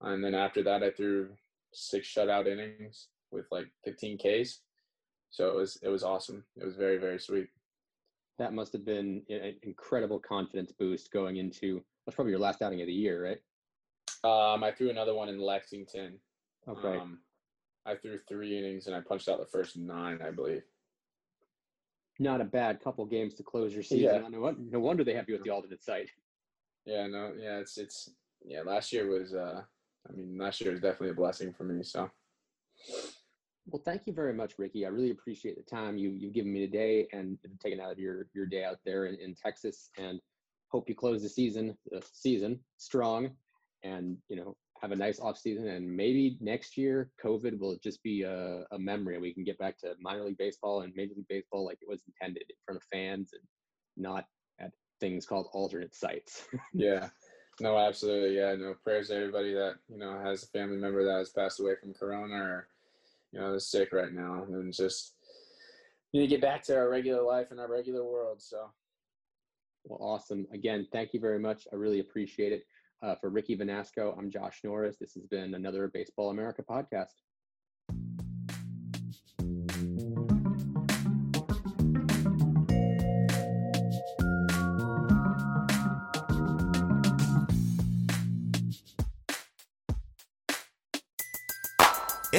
and 0.00 0.24
then 0.24 0.35
after 0.35 0.62
that, 0.62 0.83
I 0.83 0.90
threw 0.90 1.28
six 1.74 2.09
shutout 2.09 2.46
innings 2.46 3.09
with 3.31 3.46
like 3.50 3.66
15 3.85 4.18
Ks. 4.18 4.61
So 5.31 5.48
it 5.48 5.55
was 5.55 5.78
it 5.83 5.88
was 5.88 6.02
awesome. 6.02 6.44
It 6.57 6.64
was 6.64 6.76
very 6.76 6.98
very 6.98 7.18
sweet. 7.18 7.48
That 8.42 8.52
must 8.52 8.72
have 8.72 8.85
been 8.85 9.22
an 9.31 9.55
incredible 9.62 10.18
confidence 10.18 10.72
boost 10.72 11.12
going 11.12 11.37
into 11.37 11.81
that's 12.05 12.16
probably 12.16 12.33
your 12.33 12.40
last 12.40 12.61
outing 12.61 12.81
of 12.81 12.88
the 12.88 12.92
year, 12.92 13.24
right? 13.24 13.38
Um, 14.24 14.64
I 14.64 14.72
threw 14.72 14.90
another 14.90 15.14
one 15.14 15.28
in 15.28 15.38
Lexington. 15.38 16.18
Okay. 16.66 16.98
Um, 16.98 17.20
I 17.87 17.94
threw 17.94 18.18
three 18.28 18.59
innings 18.59 18.88
and 18.88 18.96
I 18.96 19.00
punched 19.00 19.28
out 19.28 19.38
the 19.38 19.46
first 19.46 19.76
nine, 19.76 20.18
I 20.26 20.33
believe. 20.33 20.62
Not 22.18 22.40
a 22.40 22.44
bad 22.44 22.83
couple 22.83 23.07
games 23.07 23.35
to 23.35 23.44
close 23.44 23.72
your 23.72 23.85
season. 23.85 24.24
Yeah. 24.24 24.28
No, 24.28 24.57
no 24.59 24.81
wonder 24.81 25.05
they 25.05 25.14
have 25.14 25.28
you 25.28 25.37
at 25.37 25.44
the 25.44 25.50
alternate 25.50 25.85
site. 25.85 26.11
Yeah, 26.85 27.07
no, 27.07 27.35
yeah, 27.38 27.59
it's 27.59 27.78
it's 27.78 28.11
yeah. 28.44 28.62
Last 28.62 28.92
year 28.92 29.07
was, 29.07 29.35
uh, 29.35 29.62
I 30.09 30.12
mean, 30.12 30.37
last 30.37 30.61
year 30.61 30.72
was 30.72 30.81
definitely 30.81 31.11
a 31.11 31.14
blessing 31.14 31.52
for 31.52 31.62
me. 31.62 31.85
So 31.85 32.11
Well, 33.66 33.83
thank 33.85 34.03
you 34.07 34.12
very 34.12 34.35
much, 34.35 34.55
Ricky. 34.59 34.85
I 34.85 34.88
really 34.88 35.11
appreciate 35.11 35.57
the 35.57 35.62
time 35.62 35.96
you 35.96 36.11
you've 36.11 36.35
given 36.35 36.53
me 36.53 36.61
today 36.61 37.07
and 37.12 37.38
taking 37.62 37.81
out 37.81 37.92
of 37.92 37.98
your 37.98 38.27
your 38.35 38.46
day 38.46 38.64
out 38.64 38.79
there 38.85 39.07
in, 39.07 39.14
in 39.16 39.35
Texas. 39.35 39.90
And 39.98 40.20
hope 40.68 40.88
you 40.88 40.94
close 40.94 41.22
the 41.22 41.29
season 41.29 41.77
the 41.90 42.03
season 42.12 42.59
strong, 42.79 43.31
and 43.85 44.16
you 44.29 44.37
know 44.37 44.57
have 44.83 44.90
a 44.90 44.96
nice 44.96 45.20
off 45.20 45.38
season. 45.38 45.68
And 45.68 45.88
maybe 45.88 46.37
next 46.40 46.77
year, 46.77 47.11
COVID 47.25 47.59
will 47.59 47.77
just 47.83 48.03
be 48.03 48.22
a, 48.22 48.64
a 48.72 48.79
memory, 48.79 49.18
we 49.18 49.33
can 49.33 49.44
get 49.44 49.59
back 49.59 49.79
to 49.79 49.94
minor 50.01 50.25
league 50.25 50.38
baseball 50.38 50.81
and 50.81 50.92
major 50.96 51.14
league 51.16 51.29
baseball 51.29 51.64
like 51.64 51.79
it 51.81 51.88
was 51.88 52.03
intended 52.07 52.44
in 52.48 52.57
front 52.66 52.79
of 52.79 52.83
fans 52.92 53.31
and 53.33 53.42
not 53.96 54.27
at 54.59 54.72
things 55.01 55.25
called 55.25 55.48
alternate 55.53 55.94
sites. 55.94 56.46
yeah, 56.75 57.09
no, 57.61 57.79
absolutely, 57.79 58.37
yeah, 58.37 58.57
no 58.57 58.75
prayers 58.83 59.09
to 59.09 59.14
everybody 59.14 59.55
that 59.55 59.75
you 59.88 59.98
know 59.98 60.20
has 60.25 60.42
a 60.42 60.48
family 60.48 60.79
member 60.79 61.05
that 61.05 61.18
has 61.18 61.31
passed 61.31 61.61
away 61.61 61.75
from 61.81 61.94
Corona 61.94 62.35
or 62.35 62.68
you 63.33 63.40
know 63.40 63.59
sick 63.59 63.92
right 63.92 64.12
now, 64.12 64.45
and 64.49 64.73
just 64.73 65.14
need 66.12 66.21
to 66.21 66.27
get 66.27 66.40
back 66.40 66.62
to 66.64 66.77
our 66.77 66.90
regular 66.90 67.23
life 67.23 67.49
and 67.51 67.61
our 67.61 67.71
regular 67.71 68.05
world. 68.05 68.40
So 68.42 68.71
Well, 69.85 69.99
awesome. 70.01 70.47
Again, 70.53 70.87
thank 70.92 71.14
you 71.14 71.21
very 71.21 71.38
much. 71.38 71.66
I 71.73 71.77
really 71.77 72.01
appreciate 72.01 72.53
it. 72.53 72.64
Uh, 73.03 73.16
for 73.16 73.31
Ricky 73.31 73.57
Vanasco, 73.57 74.16
I'm 74.16 74.31
Josh 74.31 74.61
Norris. 74.62 74.97
This 75.01 75.14
has 75.14 75.27
been 75.27 75.55
another 75.55 75.90
Baseball 75.92 76.31
America 76.31 76.62
podcast. 76.62 77.14